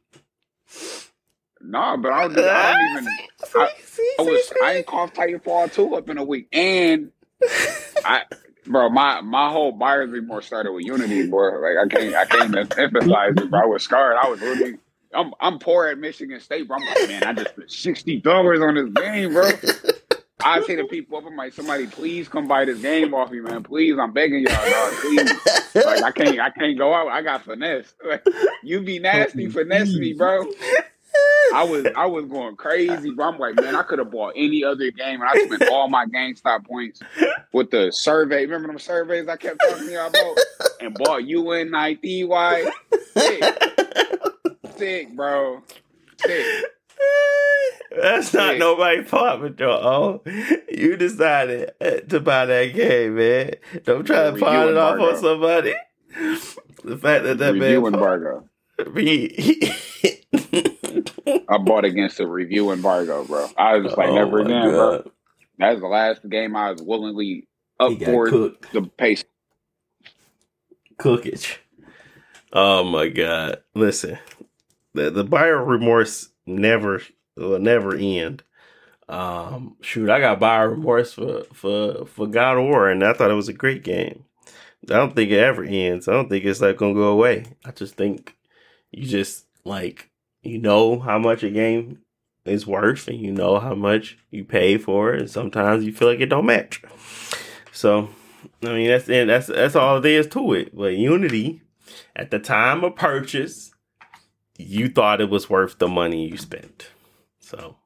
[1.70, 3.07] Nah, but I, was, I don't even.
[3.61, 6.47] I- See, see, I was see, I ain't coughed Titanfall 2 up in a week.
[6.51, 7.11] And
[8.05, 8.24] I
[8.65, 11.59] bro, my my whole buyer's remorse started with Unity, bro.
[11.59, 13.59] Like I can't I can't emphasize it, bro.
[13.61, 14.17] I was scarred.
[14.22, 14.78] I was really
[15.13, 16.78] I'm I'm poor at Michigan State, bro.
[16.78, 19.49] I'm like, man, I just spent sixty dollars on this game, bro.
[20.41, 23.41] I say to people up, I'm like, somebody please come buy this game off me,
[23.41, 23.61] man.
[23.63, 24.93] Please, I'm begging y'all, dog.
[25.01, 25.32] Please.
[25.76, 27.09] Like I can't I can't go out.
[27.09, 27.93] I got finesse.
[28.03, 28.26] Like,
[28.63, 30.45] you be nasty, finesse me, bro.
[31.54, 33.28] I was I was going crazy, bro.
[33.30, 36.06] I'm like, man, I could have bought any other game, and I spent all my
[36.06, 37.02] GameStop points
[37.54, 38.45] with the survey.
[38.45, 40.38] Remember them surveys I kept talking to y'all about,
[40.82, 42.30] and bought UNITY.
[43.18, 43.43] Sick,
[44.78, 45.62] sick, bro.
[46.18, 46.66] Sick.
[48.02, 48.60] That's not Sick.
[48.60, 50.22] nobody's fault, but yo, oh,
[50.70, 53.56] you decided uh, to buy that game, man.
[53.84, 55.74] Don't try to pawn it off on somebody.
[56.84, 58.45] The fact that that review man embargo.
[58.95, 60.78] He-
[61.47, 63.47] I bought against the review embargo, bro.
[63.58, 65.12] I was just like, Oh never again, bro.
[65.58, 67.47] That's the last game I was willingly
[67.80, 68.72] up for cooked.
[68.74, 69.24] the pace.
[71.00, 71.58] cookage.
[72.52, 73.62] Oh my god!
[73.76, 74.18] Listen,
[74.93, 77.02] the the buyer remorse never
[77.36, 78.43] will never end.
[79.08, 83.32] Um, shoot, I got buyer remorse for for for God of War, and I thought
[83.32, 84.26] it was a great game.
[84.89, 86.08] I don't think it ever ends.
[86.08, 87.45] I don't think it's like gonna go away.
[87.66, 88.36] I just think
[88.91, 90.09] you just like
[90.41, 91.99] you know how much a game
[92.45, 96.07] is worth, and you know how much you pay for it, and sometimes you feel
[96.07, 96.81] like it don't match.
[97.71, 98.09] So
[98.63, 100.75] I mean, that's and that's that's all there is to it.
[100.75, 101.61] But Unity,
[102.15, 103.71] at the time of purchase,
[104.57, 106.89] you thought it was worth the money you spent.
[107.39, 107.77] So,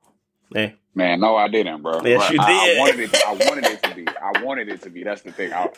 [0.55, 0.71] eh.
[0.95, 2.01] Man, no, I didn't, bro.
[2.03, 2.77] Yes, Bro, you I, did.
[2.77, 3.25] I wanted it.
[3.25, 4.07] I wanted it to be.
[4.21, 5.03] I wanted it to be.
[5.03, 5.53] That's the thing.
[5.53, 5.69] I,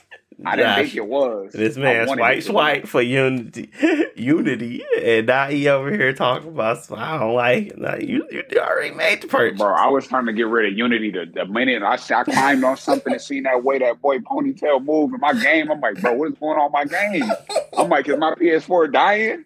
[0.43, 0.77] I didn't Gosh.
[0.83, 1.53] think it was.
[1.53, 3.69] This I man wanted swipe it to swipe for Unity,
[4.15, 7.67] Unity, and now he over here talking about I don't like.
[7.77, 8.03] it.
[8.03, 9.57] You you already made the purchase.
[9.57, 12.63] Bro, I was trying to get rid of Unity the, the minute I, I climbed
[12.63, 15.71] on something and seen that way that boy ponytail move in my game.
[15.71, 17.31] I'm like, bro, what is going on my game?
[17.77, 19.45] I'm like, is my PS4 dying?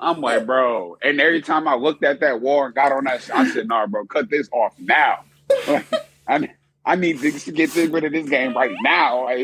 [0.00, 0.98] I'm like, bro.
[1.02, 3.86] And every time I looked at that wall and got on that, I said, nah,
[3.86, 5.20] bro, cut this off now.
[6.28, 6.50] I,
[6.86, 9.28] I need to get rid of this game right now.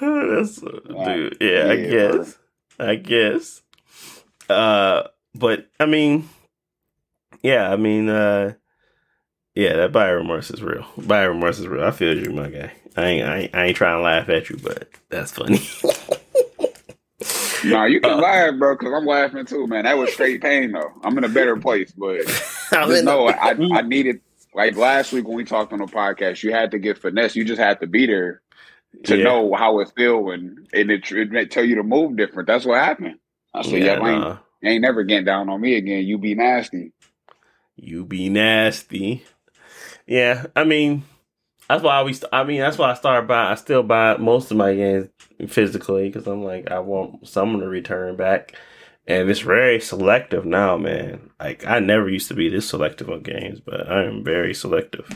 [0.00, 0.56] That's
[1.04, 1.36] dude.
[1.40, 2.38] Yeah, I Yeah, guess.
[2.78, 3.62] I guess.
[4.48, 6.28] Uh, but I mean,
[7.42, 8.54] yeah, I mean, uh,
[9.54, 10.84] yeah, that buyer remorse is real.
[10.98, 11.84] Buyer remorse is real.
[11.84, 12.72] I feel you, my guy.
[12.96, 15.60] I ain't, I ain't, I ain't trying to laugh at you, but that's funny.
[17.62, 19.84] nah, you can Uh, laugh, bro, because I'm laughing too, man.
[19.84, 20.92] That was straight pain, though.
[21.04, 22.26] I'm in a better place, but
[22.84, 24.20] just know I, I needed,
[24.54, 27.36] like last week when we talked on the podcast, you had to get finesse.
[27.36, 28.40] You just had to be there
[29.04, 29.24] to Yeah.
[29.24, 32.46] know how it feel and, and it, it may tell you to move different.
[32.46, 33.16] That's what happened.
[33.52, 36.04] I said, yeah, I ain't, ain't never getting down on me again.
[36.04, 36.92] You be nasty.
[37.76, 39.24] You be nasty.
[40.06, 41.02] Yeah, I mean,
[41.68, 42.12] that's why we.
[42.12, 43.50] St- I mean, that's why I started by.
[43.50, 45.08] I still buy most of my games
[45.48, 48.54] physically because I'm like, I want someone to return back,
[49.06, 51.30] and it's very selective now, man.
[51.38, 55.08] Like I never used to be this selective on games, but I am very selective.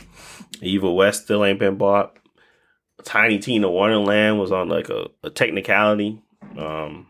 [0.61, 2.17] Evil West still ain't been bought.
[3.03, 6.21] Tiny Tina Wonderland was on like a, a technicality.
[6.57, 7.07] Um,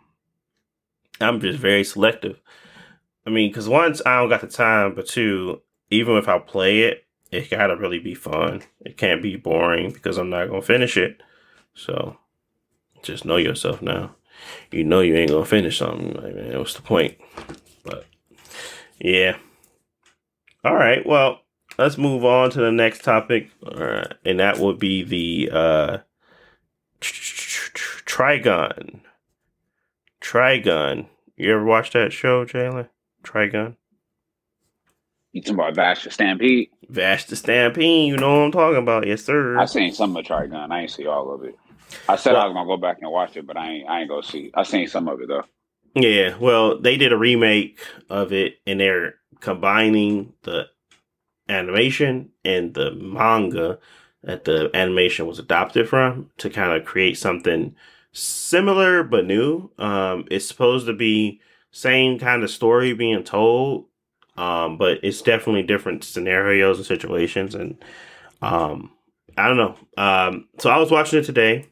[1.20, 2.40] I'm just very selective.
[3.26, 6.82] I mean, because once I don't got the time, but two, even if I play
[6.82, 8.64] it, it gotta really be fun.
[8.82, 11.22] It can't be boring because I'm not gonna finish it.
[11.74, 12.18] So,
[13.04, 14.16] just know yourself now.
[14.72, 16.14] You know you ain't gonna finish something.
[16.14, 17.18] Like, man, what's the point?
[17.84, 18.06] But
[19.00, 19.38] yeah.
[20.64, 21.06] All right.
[21.06, 21.42] Well,
[21.78, 25.98] let's move on to the next topic, and that would be the uh,
[28.10, 29.00] Trigun.
[30.22, 31.08] Trigun.
[31.38, 32.90] You ever watch that show, Jalen?
[33.24, 33.78] Trigun.
[35.32, 36.70] You talking about Vash the Stampede?
[36.90, 39.58] Vash the Stampede, you know what I'm talking about, yes sir.
[39.58, 40.72] I seen some of Trigun.
[40.72, 41.56] I ain't see all of it.
[42.08, 43.90] I said I was gonna go back and watch it, but I ain't.
[43.90, 44.52] I ain't go see.
[44.54, 45.46] I seen some of it though.
[45.96, 47.80] Yeah, well, they did a remake
[48.10, 50.68] of it, and they're combining the
[51.48, 53.80] animation and the manga
[54.24, 57.76] that the animation was adopted from to kind of create something
[58.12, 59.72] similar but new.
[59.78, 63.86] Um, it's supposed to be same kind of story being told,
[64.38, 67.78] um, but it's definitely different scenarios and situations, and
[68.42, 68.92] um,
[69.38, 69.76] I don't know.
[69.98, 71.68] Um, so I was watching it today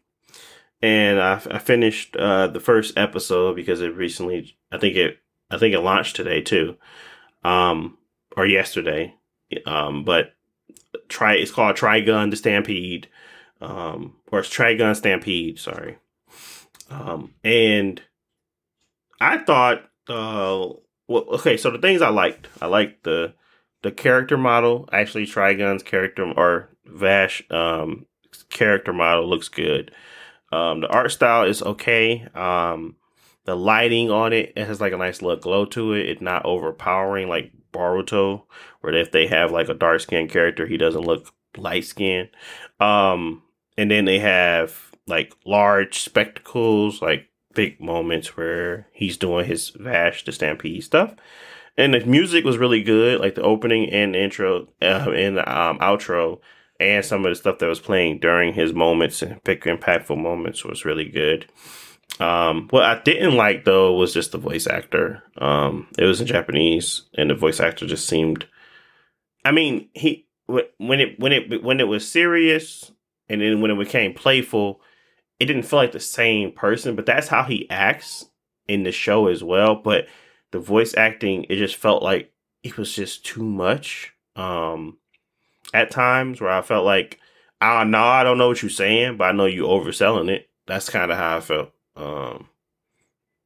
[0.82, 4.58] and I, I finished uh, the first episode because it recently.
[4.72, 5.18] I think it.
[5.50, 6.78] I think it launched today too,
[7.44, 7.98] um,
[8.36, 9.16] or yesterday.
[9.66, 10.34] Um, but
[11.08, 11.36] try.
[11.36, 13.08] It's called Trigun the Stampede,
[13.62, 15.60] um, or it's Trigun Stampede.
[15.60, 15.98] Sorry.
[16.90, 18.02] Um, and
[19.20, 20.68] I thought, uh,
[21.08, 21.58] well, okay.
[21.58, 23.34] So the things I liked, I liked the
[23.82, 24.88] the character model.
[24.92, 28.06] Actually, Trigun's character or Vash um
[28.50, 29.92] character model looks good.
[30.52, 32.28] Um, the art style is okay.
[32.34, 32.96] Um,
[33.46, 36.10] the lighting on it, it has like a nice little glow to it.
[36.10, 38.44] It's not overpowering like Boruto,
[38.82, 42.30] where if they have like a dark skinned character, he doesn't look light skinned.
[42.80, 43.44] Um,
[43.78, 50.26] and then they have like large spectacles, like big moments where he's doing his Vash
[50.26, 51.16] the Stampede stuff.
[51.78, 55.78] And the music was really good, like the opening and intro uh, and the um,
[55.80, 56.40] outro,
[56.80, 60.64] and some of the stuff that was playing during his moments and big impactful moments
[60.64, 61.48] was really good.
[62.20, 65.24] Um, what I didn't like though was just the voice actor.
[65.38, 68.48] Um, it was in Japanese, and the voice actor just seemed.
[69.46, 72.92] I mean, he when it when it when it was serious,
[73.30, 74.82] and then when it became playful,
[75.40, 76.96] it didn't feel like the same person.
[76.96, 78.26] But that's how he acts
[78.68, 79.76] in the show as well.
[79.76, 80.08] But
[80.52, 82.32] the voice acting, it just felt like
[82.64, 84.14] it was just too much.
[84.36, 84.98] Um,
[85.74, 87.20] at times where I felt like,
[87.60, 90.50] I know I don't know what you're saying, but I know you overselling it.
[90.68, 91.72] That's kind of how I felt.
[91.96, 92.50] Um,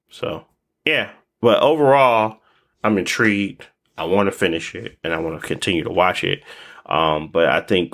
[0.09, 0.45] so
[0.85, 2.39] yeah, but overall,
[2.83, 3.67] I'm intrigued.
[3.97, 6.43] I want to finish it and I want to continue to watch it.
[6.85, 7.93] Um, but I think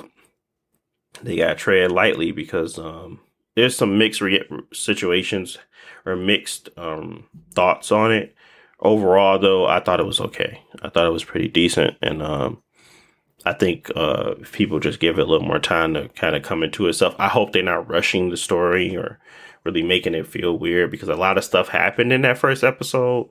[1.22, 3.20] they got to tread lightly because um,
[3.54, 5.58] there's some mixed re- situations
[6.06, 8.34] or mixed um, thoughts on it.
[8.80, 10.62] Overall, though, I thought it was okay.
[10.82, 12.62] I thought it was pretty decent, and um,
[13.44, 16.42] I think uh, if people just give it a little more time to kind of
[16.42, 19.18] come into itself, I hope they're not rushing the story or
[19.64, 23.28] really making it feel weird because a lot of stuff happened in that first episode,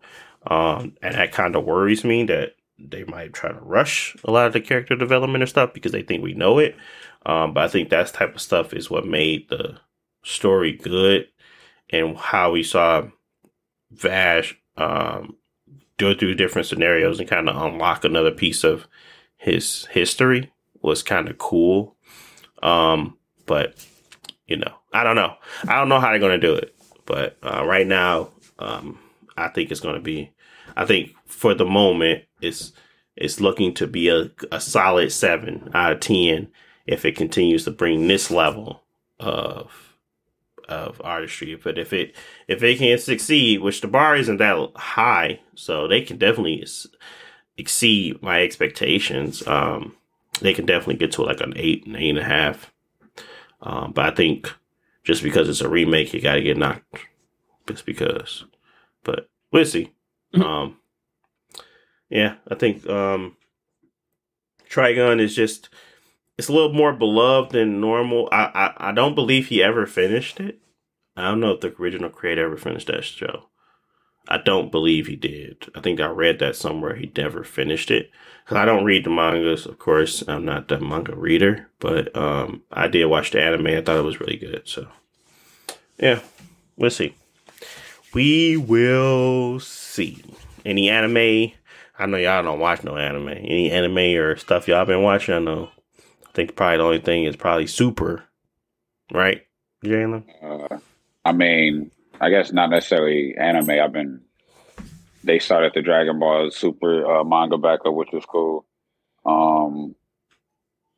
[0.47, 4.47] um, and that kind of worries me that they might try to rush a lot
[4.47, 6.75] of the character development and stuff because they think we know it.
[7.25, 9.79] Um, but I think that type of stuff is what made the
[10.23, 11.27] story good
[11.89, 13.07] and how we saw
[13.91, 15.35] Vash um,
[15.97, 18.87] go through different scenarios and kind of unlock another piece of
[19.37, 21.95] his history was kind of cool.
[22.61, 23.85] Um, but
[24.47, 25.35] you know, I don't know.
[25.67, 26.75] I don't know how they're to do it.
[27.05, 28.99] But uh, right now, um,
[29.37, 30.31] I think it's to be.
[30.75, 32.73] I think for the moment, it's
[33.15, 36.49] it's looking to be a, a solid seven out of ten
[36.85, 38.83] if it continues to bring this level
[39.19, 39.95] of
[40.67, 41.55] of artistry.
[41.55, 42.15] But if it
[42.47, 46.65] if it can succeed, which the bar isn't that high, so they can definitely
[47.57, 49.45] exceed my expectations.
[49.47, 49.95] Um,
[50.41, 52.71] they can definitely get to like an eight, an eight and a half.
[53.61, 54.53] Um, but I think
[55.03, 56.83] just because it's a remake, you got to get knocked.
[57.67, 58.45] Just because,
[59.03, 59.91] but we'll see.
[60.33, 60.41] Mm-hmm.
[60.41, 60.77] Um,
[62.09, 63.35] yeah, I think um,
[64.69, 65.69] Trigun is just
[66.37, 68.29] it's a little more beloved than normal.
[68.31, 70.59] I, I, I don't believe he ever finished it.
[71.15, 73.49] I don't know if the original creator ever finished that show.
[74.27, 75.69] I don't believe he did.
[75.75, 76.95] I think I read that somewhere.
[76.95, 78.11] He never finished it.
[78.45, 80.23] Cause I don't read the mangas, of course.
[80.25, 83.67] I'm not the manga reader, but um, I did watch the anime.
[83.67, 84.61] I thought it was really good.
[84.65, 84.87] So,
[85.97, 86.21] yeah,
[86.77, 87.13] we'll see.
[88.13, 90.23] We will see.
[90.65, 91.51] Any anime?
[91.99, 93.29] I know y'all don't watch no anime.
[93.29, 95.35] Any anime or stuff y'all been watching?
[95.35, 95.69] I know
[96.25, 98.23] I think probably the only thing is probably Super,
[99.11, 99.41] right,
[99.83, 100.23] Jalen?
[100.41, 100.77] Uh,
[101.25, 103.69] I mean, I guess not necessarily anime.
[103.71, 104.21] I've been
[105.23, 108.65] they started the Dragon Ball Super uh, manga back up, which was cool.
[109.25, 109.95] Um,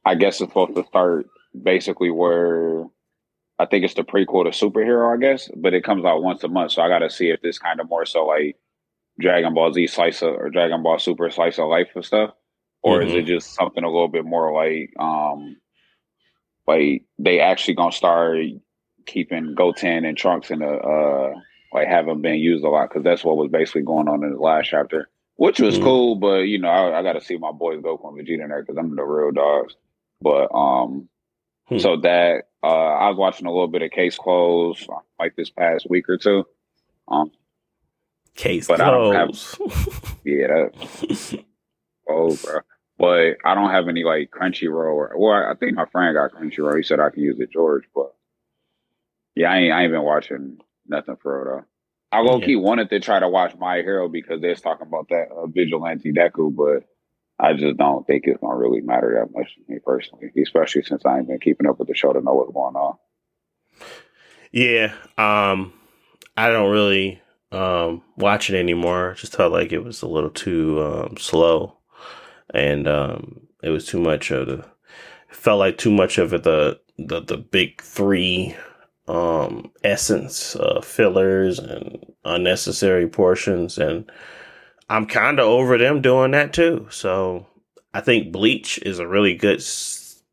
[0.06, 1.28] I guess it's supposed to start
[1.62, 2.86] basically where
[3.58, 6.48] I think it's the prequel to Superhero, I guess, but it comes out once a
[6.48, 6.74] month.
[6.74, 8.58] So I got to see if this kind of more so like
[9.20, 12.32] Dragon Ball Z slice of, or Dragon Ball Super slice of life and stuff
[12.82, 13.10] or mm-hmm.
[13.10, 15.58] is it just something a little bit more like um
[16.68, 18.38] like they actually gonna start
[19.10, 21.34] keeping Goten and Trunks in a uh
[21.74, 24.40] like haven't been used a lot because that's what was basically going on in the
[24.40, 25.84] last chapter, which was mm-hmm.
[25.84, 26.16] cool.
[26.16, 28.62] But you know, I, I got to see my boys Goku and Vegeta in there
[28.62, 29.76] because I'm the real dogs.
[30.22, 31.10] But um,
[31.68, 31.78] hmm.
[31.78, 34.88] so that uh, I was watching a little bit of Case Closed
[35.20, 36.46] like this past week or two.
[37.08, 37.32] Um,
[38.36, 39.16] Case but Closed.
[39.16, 41.46] I don't have, yeah, that,
[42.10, 42.60] oh, bro.
[42.98, 44.94] But I don't have any like Crunchyroll.
[44.94, 46.76] Or, well, I think my friend got Crunchyroll.
[46.76, 47.86] He said I can use it, George.
[47.96, 48.14] But
[49.40, 50.58] yeah, I ain't, I ain't been watching
[50.88, 51.66] nothing for it though.
[52.12, 52.60] I low key yeah.
[52.60, 56.54] wanted to try to watch My Hero because they're talking about that uh, vigilante Deku,
[56.56, 56.88] but
[57.40, 61.06] I just don't think it's gonna really matter that much to me personally, especially since
[61.06, 62.98] I ain't been keeping up with the show to know what's going on.
[64.52, 65.74] Yeah, um,
[66.36, 67.22] I don't really
[67.52, 69.16] um, watch it anymore.
[69.18, 71.80] Just felt like it was a little too um, slow
[72.54, 74.66] and um, it was too much of the
[75.30, 78.56] felt like too much of the the, the big three
[79.10, 84.10] um, essence uh, fillers and unnecessary portions and
[84.90, 87.46] i'm kind of over them doing that too so
[87.94, 89.62] i think bleach is a really good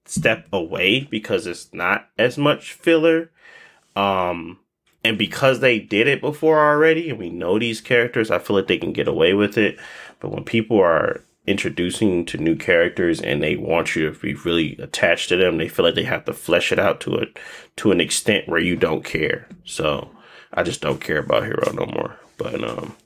[0.08, 3.30] step away because it's not as much filler.
[3.94, 4.58] Um,
[5.04, 8.66] and because they did it before already, and we know these characters, I feel like
[8.66, 9.78] they can get away with it.
[10.20, 14.76] But when people are introducing to new characters and they want you to be really
[14.78, 17.38] attached to them, they feel like they have to flesh it out to it
[17.76, 19.48] to an extent where you don't care.
[19.64, 20.10] So
[20.52, 22.18] I just don't care about Hero no more.
[22.38, 22.96] But um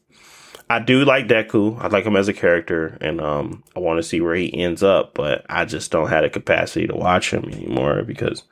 [0.70, 1.80] I do like Deku.
[1.80, 4.84] I like him as a character, and um, I want to see where he ends
[4.84, 5.14] up.
[5.14, 8.44] But I just don't have the capacity to watch him anymore because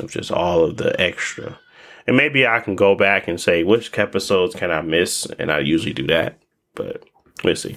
[0.00, 1.58] of just all of the extra.
[2.06, 5.58] And maybe I can go back and say which episodes can I miss, and I
[5.58, 6.38] usually do that.
[6.74, 7.04] But
[7.44, 7.76] we'll see.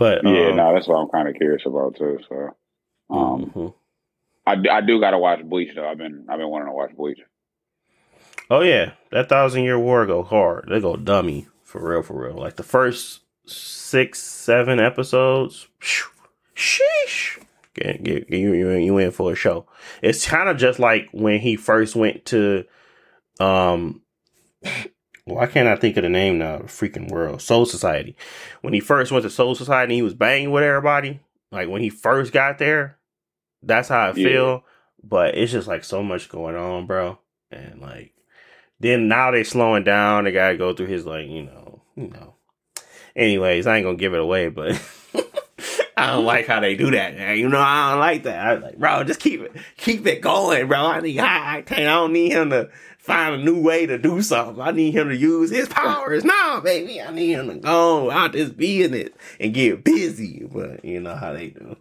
[0.00, 2.18] But Yeah, um, no, that's what I'm kind of curious about too.
[2.26, 2.56] So,
[3.10, 3.74] um, mhm.
[4.46, 5.86] I, I do got to watch Bleach though.
[5.86, 7.18] I've been I've been wanting to watch Bleach.
[8.48, 10.68] Oh yeah, that thousand year war go hard.
[10.70, 12.34] They go dummy for real, for real.
[12.34, 15.68] Like the first six, seven episodes.
[16.56, 17.44] Sheesh.
[17.74, 19.66] Get, get, get you, you, you in for a show.
[20.00, 22.64] It's kind of just like when he first went to,
[23.38, 24.00] um,
[25.24, 26.58] why can't I think of the name now?
[26.58, 28.16] The freaking world, Soul Society.
[28.62, 31.20] When he first went to Soul Society, he was banging with everybody.
[31.52, 32.98] Like when he first got there,
[33.62, 34.14] that's how I Yeah.
[34.14, 34.64] feel.
[35.02, 37.18] But it's just like so much going on, bro.
[37.50, 38.12] And like
[38.78, 40.24] then now they slowing down.
[40.24, 42.34] They gotta go through his like, you know, you know.
[43.16, 44.80] Anyways, I ain't gonna give it away, but
[45.96, 47.16] I don't like how they do that.
[47.16, 47.36] Man.
[47.38, 48.46] You know, I don't like that.
[48.46, 50.78] I was like, bro, just keep it, keep it going, bro.
[50.86, 51.80] I need high octane.
[51.80, 52.70] I don't need him to
[53.10, 54.62] find a new way to do something.
[54.62, 56.24] I need him to use his powers.
[56.24, 59.10] No, baby, I need him to go out this business
[59.40, 60.46] and get busy.
[60.50, 61.76] But you know how they do.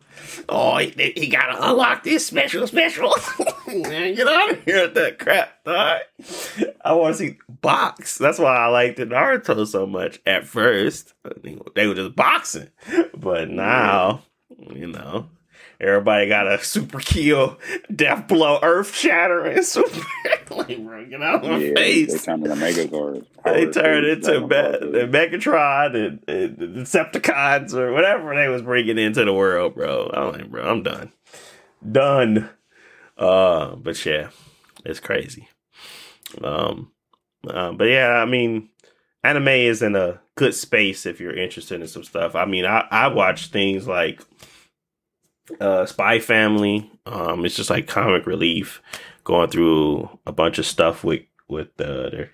[0.48, 3.16] Oh, he, he gotta unlock this special special.
[3.68, 6.02] Man, get out of here with that crap, dog.
[6.84, 8.18] I want to see box.
[8.18, 11.14] That's why I liked the Naruto so much at first.
[11.76, 12.70] They were just boxing,
[13.16, 14.24] but now,
[14.72, 15.28] you know,
[15.80, 17.58] everybody got a super kill,
[17.94, 20.06] death blow, earth shattering, super.
[20.50, 22.12] like, bro, get out of my yeah, face.
[22.14, 23.26] they turned into Megazords.
[23.46, 28.62] They turned into Dragon Me- the Megatron and, and the Decepticons or whatever they was
[28.62, 30.10] bringing into the world, bro.
[30.14, 31.14] I'm like, bro, I'm done,
[31.90, 32.50] done.
[33.18, 34.30] Uh, but yeah,
[34.86, 35.48] it's crazy.
[36.44, 36.92] Um,
[37.48, 38.70] uh, but yeah, I mean,
[39.24, 42.36] anime is in a good space if you're interested in some stuff.
[42.36, 44.22] I mean, I I watch things like
[45.60, 46.92] uh Spy Family.
[47.06, 48.82] Um, it's just like comic relief,
[49.24, 52.32] going through a bunch of stuff with with uh, their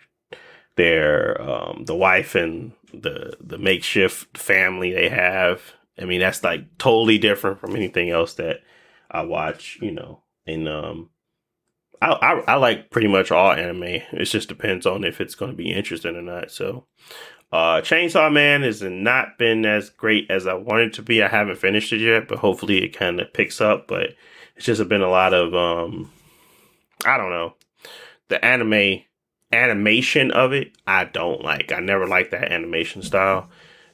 [0.76, 5.62] their um the wife and the the makeshift family they have.
[6.00, 8.62] I mean, that's like totally different from anything else that
[9.10, 9.78] I watch.
[9.82, 11.10] You know, and um.
[12.02, 13.84] I, I, I like pretty much all anime.
[13.84, 16.52] It just depends on if it's going to be interesting or not.
[16.52, 16.86] So,
[17.52, 21.24] uh, Chainsaw Man has not been as great as I wanted to be.
[21.24, 23.88] I haven't finished it yet, but hopefully it kind of picks up.
[23.88, 24.16] But
[24.56, 26.12] it's just been a lot of um,
[27.06, 27.56] I don't know,
[28.28, 29.04] the anime
[29.52, 30.76] animation of it.
[30.88, 31.72] I don't like.
[31.72, 33.50] I never liked that animation style,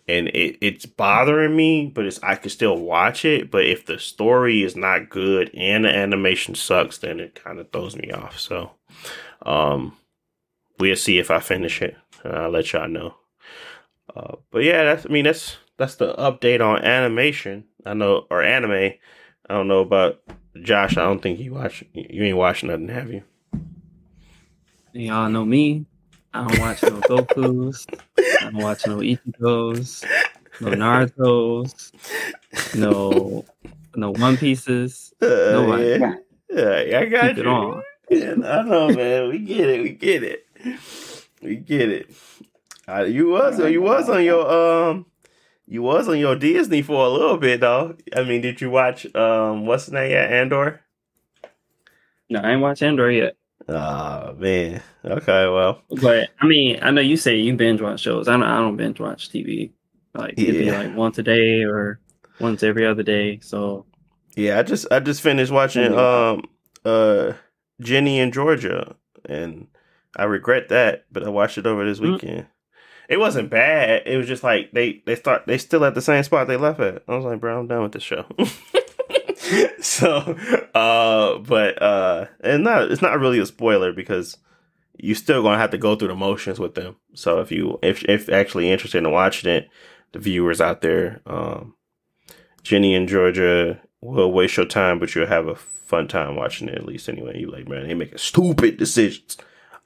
[0.08, 1.92] and it, it's bothering me.
[1.94, 3.52] But it's I could still watch it.
[3.52, 7.72] But if the story is not good and the animation sucks, then it kind of
[7.72, 8.40] throws me off.
[8.40, 8.72] So,
[9.46, 9.98] um,
[10.80, 11.98] we'll see if I finish it.
[12.24, 13.16] I'll let y'all know.
[14.16, 17.66] Uh, but yeah, that's I mean that's that's the update on animation.
[17.86, 18.72] I know or anime.
[19.50, 20.22] I don't know about
[20.62, 20.98] Josh.
[20.98, 21.84] I don't think you watch.
[21.94, 23.24] You ain't watching nothing, have you?
[24.94, 25.86] Y'all know me.
[26.34, 27.86] I don't watch no Goku's.
[28.18, 30.06] I don't watch no Ichigos,
[30.62, 31.92] no Naruto's,
[32.76, 33.46] no
[33.96, 35.14] no One Pieces.
[35.22, 36.00] Uh, Nobody.
[36.00, 36.16] yeah.
[36.50, 37.50] yeah, I got Keep it you.
[37.52, 37.84] on.
[38.10, 39.30] Yeah, I know, man.
[39.30, 39.82] We get it.
[39.84, 40.46] We get it.
[41.42, 42.12] We get it.
[42.88, 44.50] Uh, you was you was on your
[44.90, 45.06] um
[45.68, 47.96] you was on your Disney for a little bit though.
[48.16, 50.12] I mean, did you watch um what's the name?
[50.12, 50.82] Yeah, Andor.
[52.30, 53.36] No, I ain't watched Andor yet.
[53.68, 54.82] Oh man.
[55.06, 55.82] Okay, well.
[56.02, 58.28] But I mean, I know you say you binge watch shows.
[58.28, 58.44] I don't.
[58.44, 59.72] I don't binge watch TV.
[60.14, 62.00] Like it'd be like once a day or
[62.40, 63.40] once every other day.
[63.42, 63.86] So
[64.36, 66.44] Yeah, I just I just finished watching um
[66.84, 67.34] uh
[67.80, 68.96] Ginny in Georgia
[69.26, 69.68] and
[70.16, 72.14] I regret that, but I watched it over this Mm.
[72.14, 72.48] weekend.
[73.10, 74.04] It wasn't bad.
[74.06, 76.80] It was just like they they start they still at the same spot they left
[76.80, 77.04] at.
[77.08, 78.26] I was like, bro, I'm done with this show.
[79.82, 80.38] so
[80.74, 84.38] uh but uh and not it's not really a spoiler because
[84.98, 86.96] you still gonna have to go through the motions with them.
[87.14, 89.68] So if you if if actually interested in watching it,
[90.14, 91.76] the viewers out there, um
[92.64, 96.76] Ginny and Georgia will waste your time, but you'll have a fun time watching it
[96.76, 97.40] at least anyway.
[97.40, 99.38] You like, man, they making stupid decisions.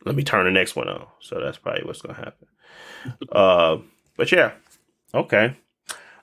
[0.05, 1.07] Let me turn the next one on.
[1.19, 2.47] So that's probably what's gonna happen.
[3.31, 3.77] Uh,
[4.17, 4.53] but yeah,
[5.13, 5.55] okay.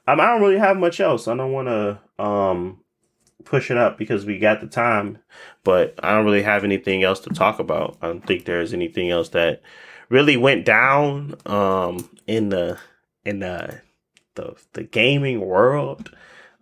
[0.07, 1.29] Um, I don't really have much else.
[1.29, 2.81] I don't want to um
[3.45, 5.19] push it up because we got the time,
[5.65, 7.97] but I don't really have anything else to talk about.
[8.01, 9.63] I don't think there's anything else that
[10.09, 12.79] really went down um, in the
[13.25, 13.81] in the
[14.35, 16.15] the, the gaming world.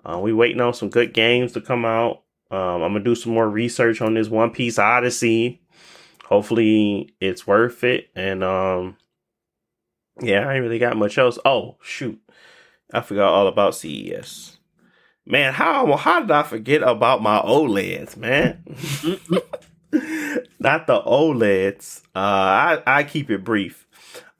[0.04, 2.22] Uh, we waiting on some good games to come out.
[2.50, 5.60] Um, I'm gonna do some more research on this One Piece Odyssey.
[6.24, 8.08] Hopefully, it's worth it.
[8.14, 8.96] And um,
[10.20, 11.38] yeah, I ain't really got much else.
[11.44, 12.20] Oh shoot,
[12.92, 14.58] I forgot all about CES.
[15.26, 18.64] Man, how how did I forget about my OLEDs, man?
[20.58, 22.02] Not the OLEDs.
[22.14, 23.86] Uh, I I keep it brief.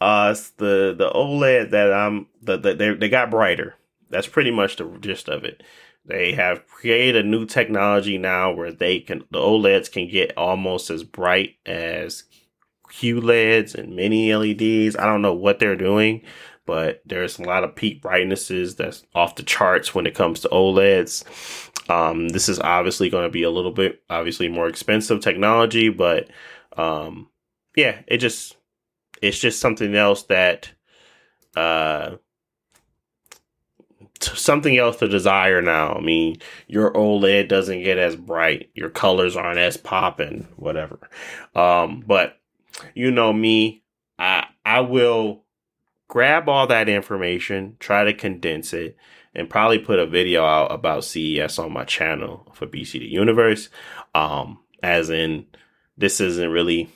[0.01, 3.75] Uh, the the OLED that I'm the, the they they got brighter.
[4.09, 5.63] That's pretty much the gist of it.
[6.05, 10.91] They have created a new technology now where they can the OLEDs can get almost
[10.91, 12.25] as bright as
[12.91, 14.97] QLEDs and mini LEDs.
[14.97, 16.23] I don't know what they're doing,
[16.67, 20.49] but there's a lot of peak brightnesses that's off the charts when it comes to
[20.49, 21.25] OLEDs.
[21.91, 26.29] Um, this is obviously going to be a little bit obviously more expensive technology, but
[26.77, 27.29] um,
[27.77, 28.57] yeah, it just
[29.23, 30.71] it's just something else that
[31.57, 32.17] uh
[34.21, 35.95] something else to desire now.
[35.95, 36.37] I mean,
[36.69, 41.09] your OLED doesn't get as bright, your colors aren't as popping, whatever.
[41.55, 42.40] Um, but
[42.95, 43.83] you know me,
[44.19, 45.45] I I will
[46.09, 48.97] grab all that information, try to condense it,
[49.35, 53.69] and probably put a video out about CES on my channel for BCD Universe.
[54.15, 55.47] Um, as in,
[55.97, 56.91] this isn't really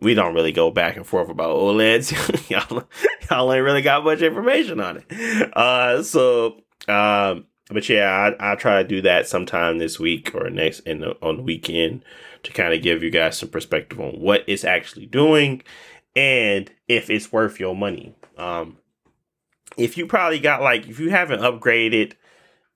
[0.00, 2.48] we don't really go back and forth about OLEDs.
[2.50, 2.84] y'all,
[3.30, 5.52] y'all ain't really got much information on it.
[5.56, 10.50] Uh, so, um, but yeah, I, I try to do that sometime this week or
[10.50, 12.04] next in the, on the weekend
[12.48, 15.62] to kind of give you guys some perspective on what it's actually doing
[16.16, 18.14] and if it's worth your money.
[18.38, 18.78] Um,
[19.76, 22.14] if you probably got like, if you haven't upgraded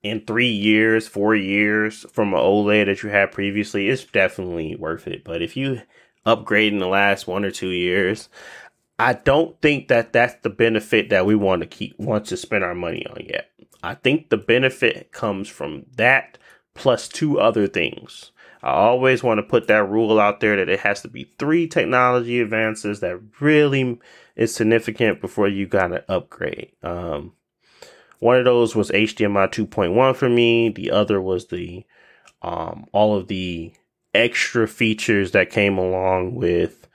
[0.03, 5.07] in three years, four years from an OLED that you had previously, it's definitely worth
[5.07, 5.23] it.
[5.23, 5.81] But if you
[6.25, 8.29] upgrade in the last one or two years,
[8.99, 12.63] I don't think that that's the benefit that we want to keep want to spend
[12.63, 13.49] our money on yet.
[13.81, 16.37] I think the benefit comes from that
[16.75, 18.31] plus two other things.
[18.63, 21.67] I always want to put that rule out there that it has to be three
[21.67, 23.99] technology advances that really
[24.37, 26.71] is significant before you got to upgrade.
[26.81, 27.33] Um,
[28.19, 30.69] one of those was HDMI 2.1 for me.
[30.69, 31.85] The other was the
[32.41, 33.73] um, all of the
[34.13, 36.87] extra features that came along with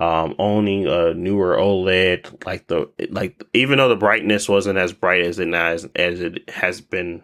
[0.00, 5.22] um, owning a newer OLED, like the like even though the brightness wasn't as bright
[5.22, 7.22] as it as as it has been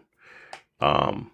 [0.81, 1.31] um,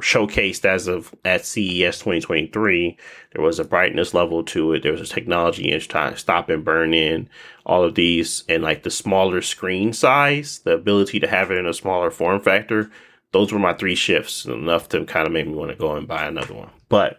[0.00, 2.96] showcased as of at CES 2023,
[3.32, 4.82] there was a brightness level to it.
[4.82, 5.82] There was a technology and
[6.18, 7.28] stop and burn in
[7.66, 11.66] all of these, and like the smaller screen size, the ability to have it in
[11.66, 12.90] a smaller form factor
[13.34, 16.06] those were my three shifts enough to kind of make me want to go and
[16.06, 16.70] buy another one.
[16.88, 17.18] But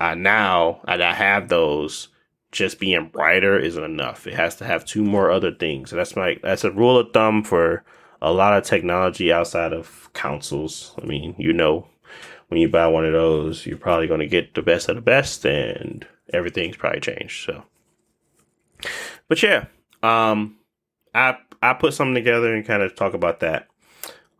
[0.00, 2.08] I now I have those,
[2.52, 4.26] just being brighter isn't enough.
[4.26, 5.92] It has to have two more other things.
[5.92, 7.84] And that's my that's a rule of thumb for
[8.22, 10.94] a lot of technology outside of consoles.
[11.02, 11.86] I mean, you know,
[12.48, 15.02] when you buy one of those, you're probably going to get the best of the
[15.02, 17.44] best, and everything's probably changed.
[17.46, 17.64] So,
[19.28, 19.66] but yeah,
[20.02, 20.56] um,
[21.14, 23.68] I I put something together and kind of talk about that.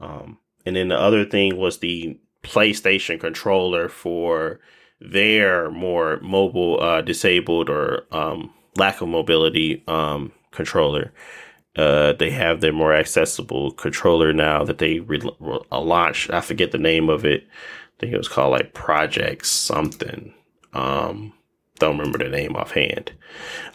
[0.01, 4.61] Um, and then the other thing was the PlayStation controller for
[5.01, 11.13] their more mobile uh, disabled or um, lack of mobility um, controller.
[11.77, 16.31] Uh, they have their more accessible controller now that they re- re- launched.
[16.31, 17.43] I forget the name of it.
[17.43, 20.33] I think it was called like Project something.
[20.73, 21.33] Um,
[21.79, 23.13] don't remember the name offhand.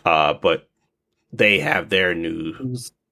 [0.05, 0.69] Uh, but
[1.33, 2.53] they have their new.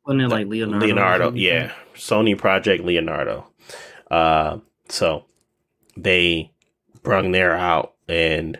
[0.05, 0.85] Wasn't it like Leonardo?
[0.85, 1.73] Leonardo, yeah.
[1.95, 3.47] Sony Project Leonardo.
[4.09, 5.25] Uh, so
[5.97, 6.51] they
[7.03, 8.59] brung their out and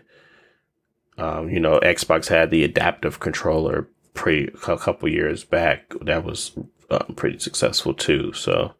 [1.16, 3.88] um, you know xbox had the adaptive controller
[4.26, 6.52] a couple years back that was
[6.90, 8.32] um, pretty successful too.
[8.32, 8.72] So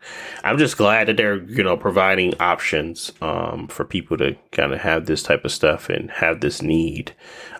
[0.44, 4.80] i'm just glad that they're you know providing options um, for people to kind of
[4.80, 7.14] have this type of stuff and have this need.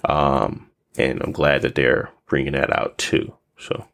[0.05, 3.35] Um, and i'm glad that they're bringing that out too.
[3.59, 3.87] So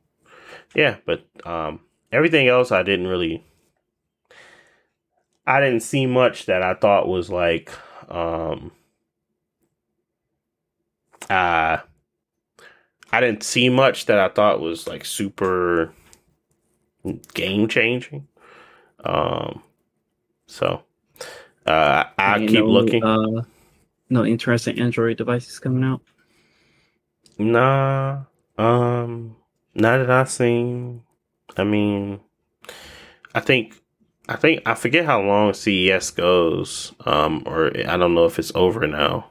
[0.74, 1.80] yeah but um,
[2.12, 3.44] everything else i didn't really
[5.46, 7.70] I didn't see much that I thought was like
[8.08, 8.72] um
[11.28, 11.78] uh
[13.14, 15.92] I didn't see much that I thought was like super
[17.32, 18.26] game changing.
[19.04, 19.62] Um
[20.46, 20.82] so
[21.64, 23.04] uh I keep no, looking.
[23.04, 23.42] Uh,
[24.10, 26.00] no interesting Android devices coming out.
[27.38, 28.24] Nah.
[28.58, 29.36] Um
[29.76, 31.02] not that I've seen.
[31.56, 32.18] I mean
[33.32, 33.80] I think
[34.28, 38.52] I think I forget how long CES goes, um, or I don't know if it's
[38.54, 39.30] over now.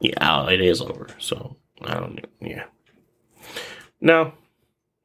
[0.00, 1.08] Yeah, it is over.
[1.18, 2.24] So I don't.
[2.40, 2.64] Yeah.
[4.00, 4.32] No,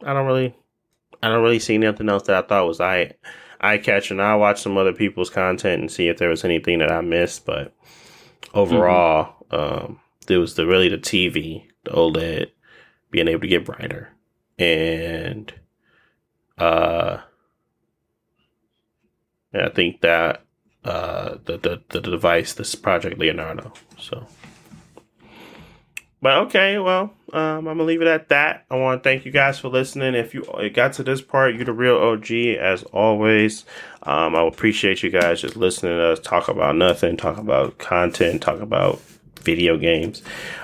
[0.03, 0.55] I don't really.
[1.21, 3.13] I don't really see nothing else that I thought was eye
[3.59, 4.19] eye catching.
[4.19, 7.45] I watch some other people's content and see if there was anything that I missed,
[7.45, 7.73] but
[8.53, 9.85] overall, mm-hmm.
[9.85, 12.51] um, there was the really the TV, the OLED,
[13.11, 14.09] being able to get brighter,
[14.59, 15.53] and
[16.57, 17.19] uh,
[19.53, 20.43] I think that
[20.83, 23.73] uh, the, the the device, this Project Leonardo.
[23.97, 24.27] So,
[26.21, 28.65] but okay, well, um, I'm gonna leave it at that.
[28.71, 30.15] I want to thank you guys for listening.
[30.15, 33.65] If you got to this part, you're the real OG as always.
[34.03, 38.41] Um, I appreciate you guys just listening to us talk about nothing, talk about content,
[38.41, 39.01] talk about
[39.37, 40.21] video games.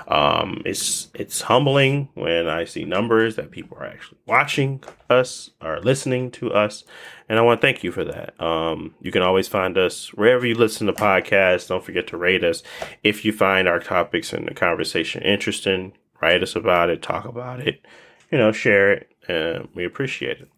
[0.08, 5.80] Um, it's it's humbling when I see numbers that people are actually watching us or
[5.80, 6.84] listening to us,
[7.28, 8.40] and I want to thank you for that.
[8.40, 11.68] Um, you can always find us wherever you listen to podcasts.
[11.68, 12.62] Don't forget to rate us
[13.02, 15.92] if you find our topics and the conversation interesting.
[16.20, 17.84] Write us about it, talk about it,
[18.30, 20.48] you know, share it, and we appreciate it.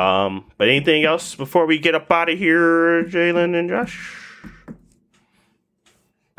[0.00, 4.21] Um, but anything else before we get up out of here, Jalen and Josh?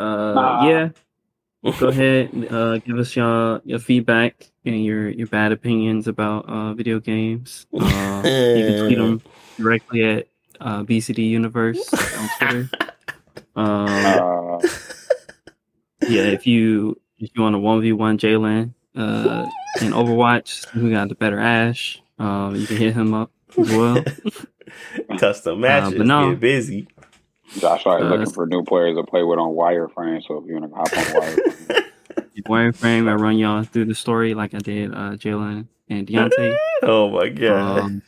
[0.04, 0.90] Uh, yeah
[1.72, 6.74] go ahead, uh, give us your your feedback and your your bad opinions about uh,
[6.74, 7.66] video games.
[8.24, 9.22] Uh, you can tweet them
[9.58, 10.28] directly at
[10.62, 12.70] uh, BCD Universe on Twitter.
[13.56, 14.60] Um, uh.
[16.02, 19.46] yeah, if you if you want a one v one Jalen uh,
[19.80, 22.02] in Overwatch, who got the better Ashe?
[22.18, 24.04] Um, you can hit him up as well.
[25.20, 26.88] Custom matches, uh, but no, get busy.
[27.60, 30.26] Josh started uh, looking for new players to play with on Warframe.
[30.28, 31.84] So if you want to hop on Warframe,
[32.48, 36.56] Warframe, I run y'all through the story like I did uh, Jalen and Deontay.
[36.84, 37.80] oh my god!
[37.80, 38.02] Um,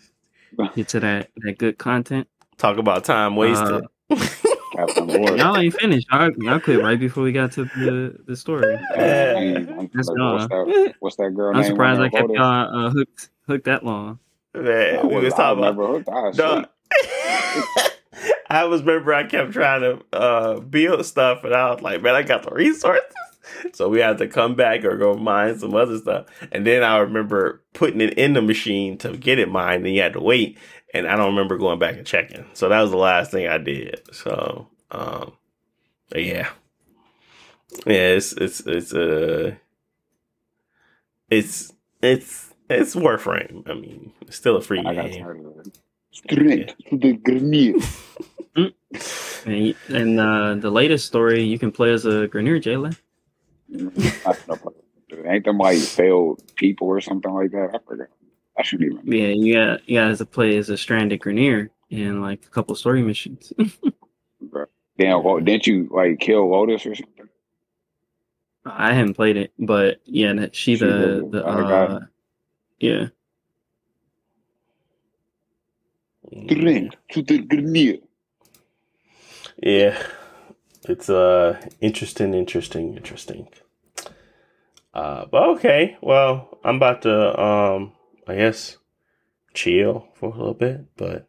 [0.75, 2.27] get to that that good content.
[2.57, 3.85] Talk about time wasted.
[4.09, 4.17] Uh,
[5.35, 6.07] y'all ain't finished.
[6.11, 8.77] Y'all, y'all quit right before we got to the the story.
[8.95, 11.55] That's like, what's, that, what's that girl?
[11.55, 14.19] I'm surprised I kept y'all uh, hooked hooked that long.
[14.53, 15.75] Man, we was talking about.
[15.75, 17.94] Hooked, I was
[18.63, 22.43] remember I kept trying to uh, build stuff, and I was like, man, I got
[22.43, 23.03] the resources.
[23.73, 26.25] So we had to come back or go mine some other stuff.
[26.51, 30.01] And then I remember putting it in the machine to get it mined, and you
[30.01, 30.57] had to wait.
[30.93, 32.45] And I don't remember going back and checking.
[32.53, 34.01] So that was the last thing I did.
[34.13, 35.33] So, um,
[36.15, 36.49] yeah,
[37.85, 39.55] yeah, it's it's it's uh,
[41.29, 43.69] it's it's it's Warframe.
[43.69, 45.71] I mean, it's still a free I game.
[46.11, 47.83] Straight to the grenade.
[49.45, 52.97] and uh, the latest story, you can play as a Grineer, Jalen.
[55.25, 57.69] Ain't them like failed people or something like that?
[57.73, 58.07] I forgot.
[58.57, 59.01] I should even.
[59.03, 62.75] Yeah, you got you got to play as a stranded Grineer in like a couple
[62.75, 63.51] story missions.
[64.97, 67.27] Damn, well, didn't you like kill Lotus or something?
[68.65, 71.99] I haven't played it, but yeah, she, she the the uh,
[72.79, 73.07] yeah.
[76.47, 78.01] Drink to the Grineer.
[79.57, 80.01] Yeah,
[80.83, 83.47] it's uh interesting, interesting, interesting.
[84.93, 87.91] Uh, but okay, well, I'm about to um,
[88.27, 88.77] I guess,
[89.53, 90.85] chill for a little bit.
[90.95, 91.27] But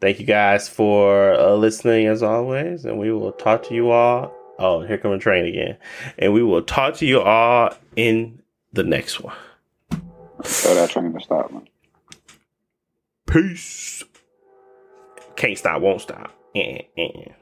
[0.00, 4.34] thank you guys for uh, listening as always, and we will talk to you all.
[4.58, 5.78] Oh, here come a train again,
[6.18, 8.42] and we will talk to you all in
[8.72, 9.36] the next one.
[10.42, 11.68] Tell that train to stop, man.
[13.26, 14.04] Peace.
[15.36, 16.32] Can't stop, won't stop.
[16.54, 17.36] Eh, eh.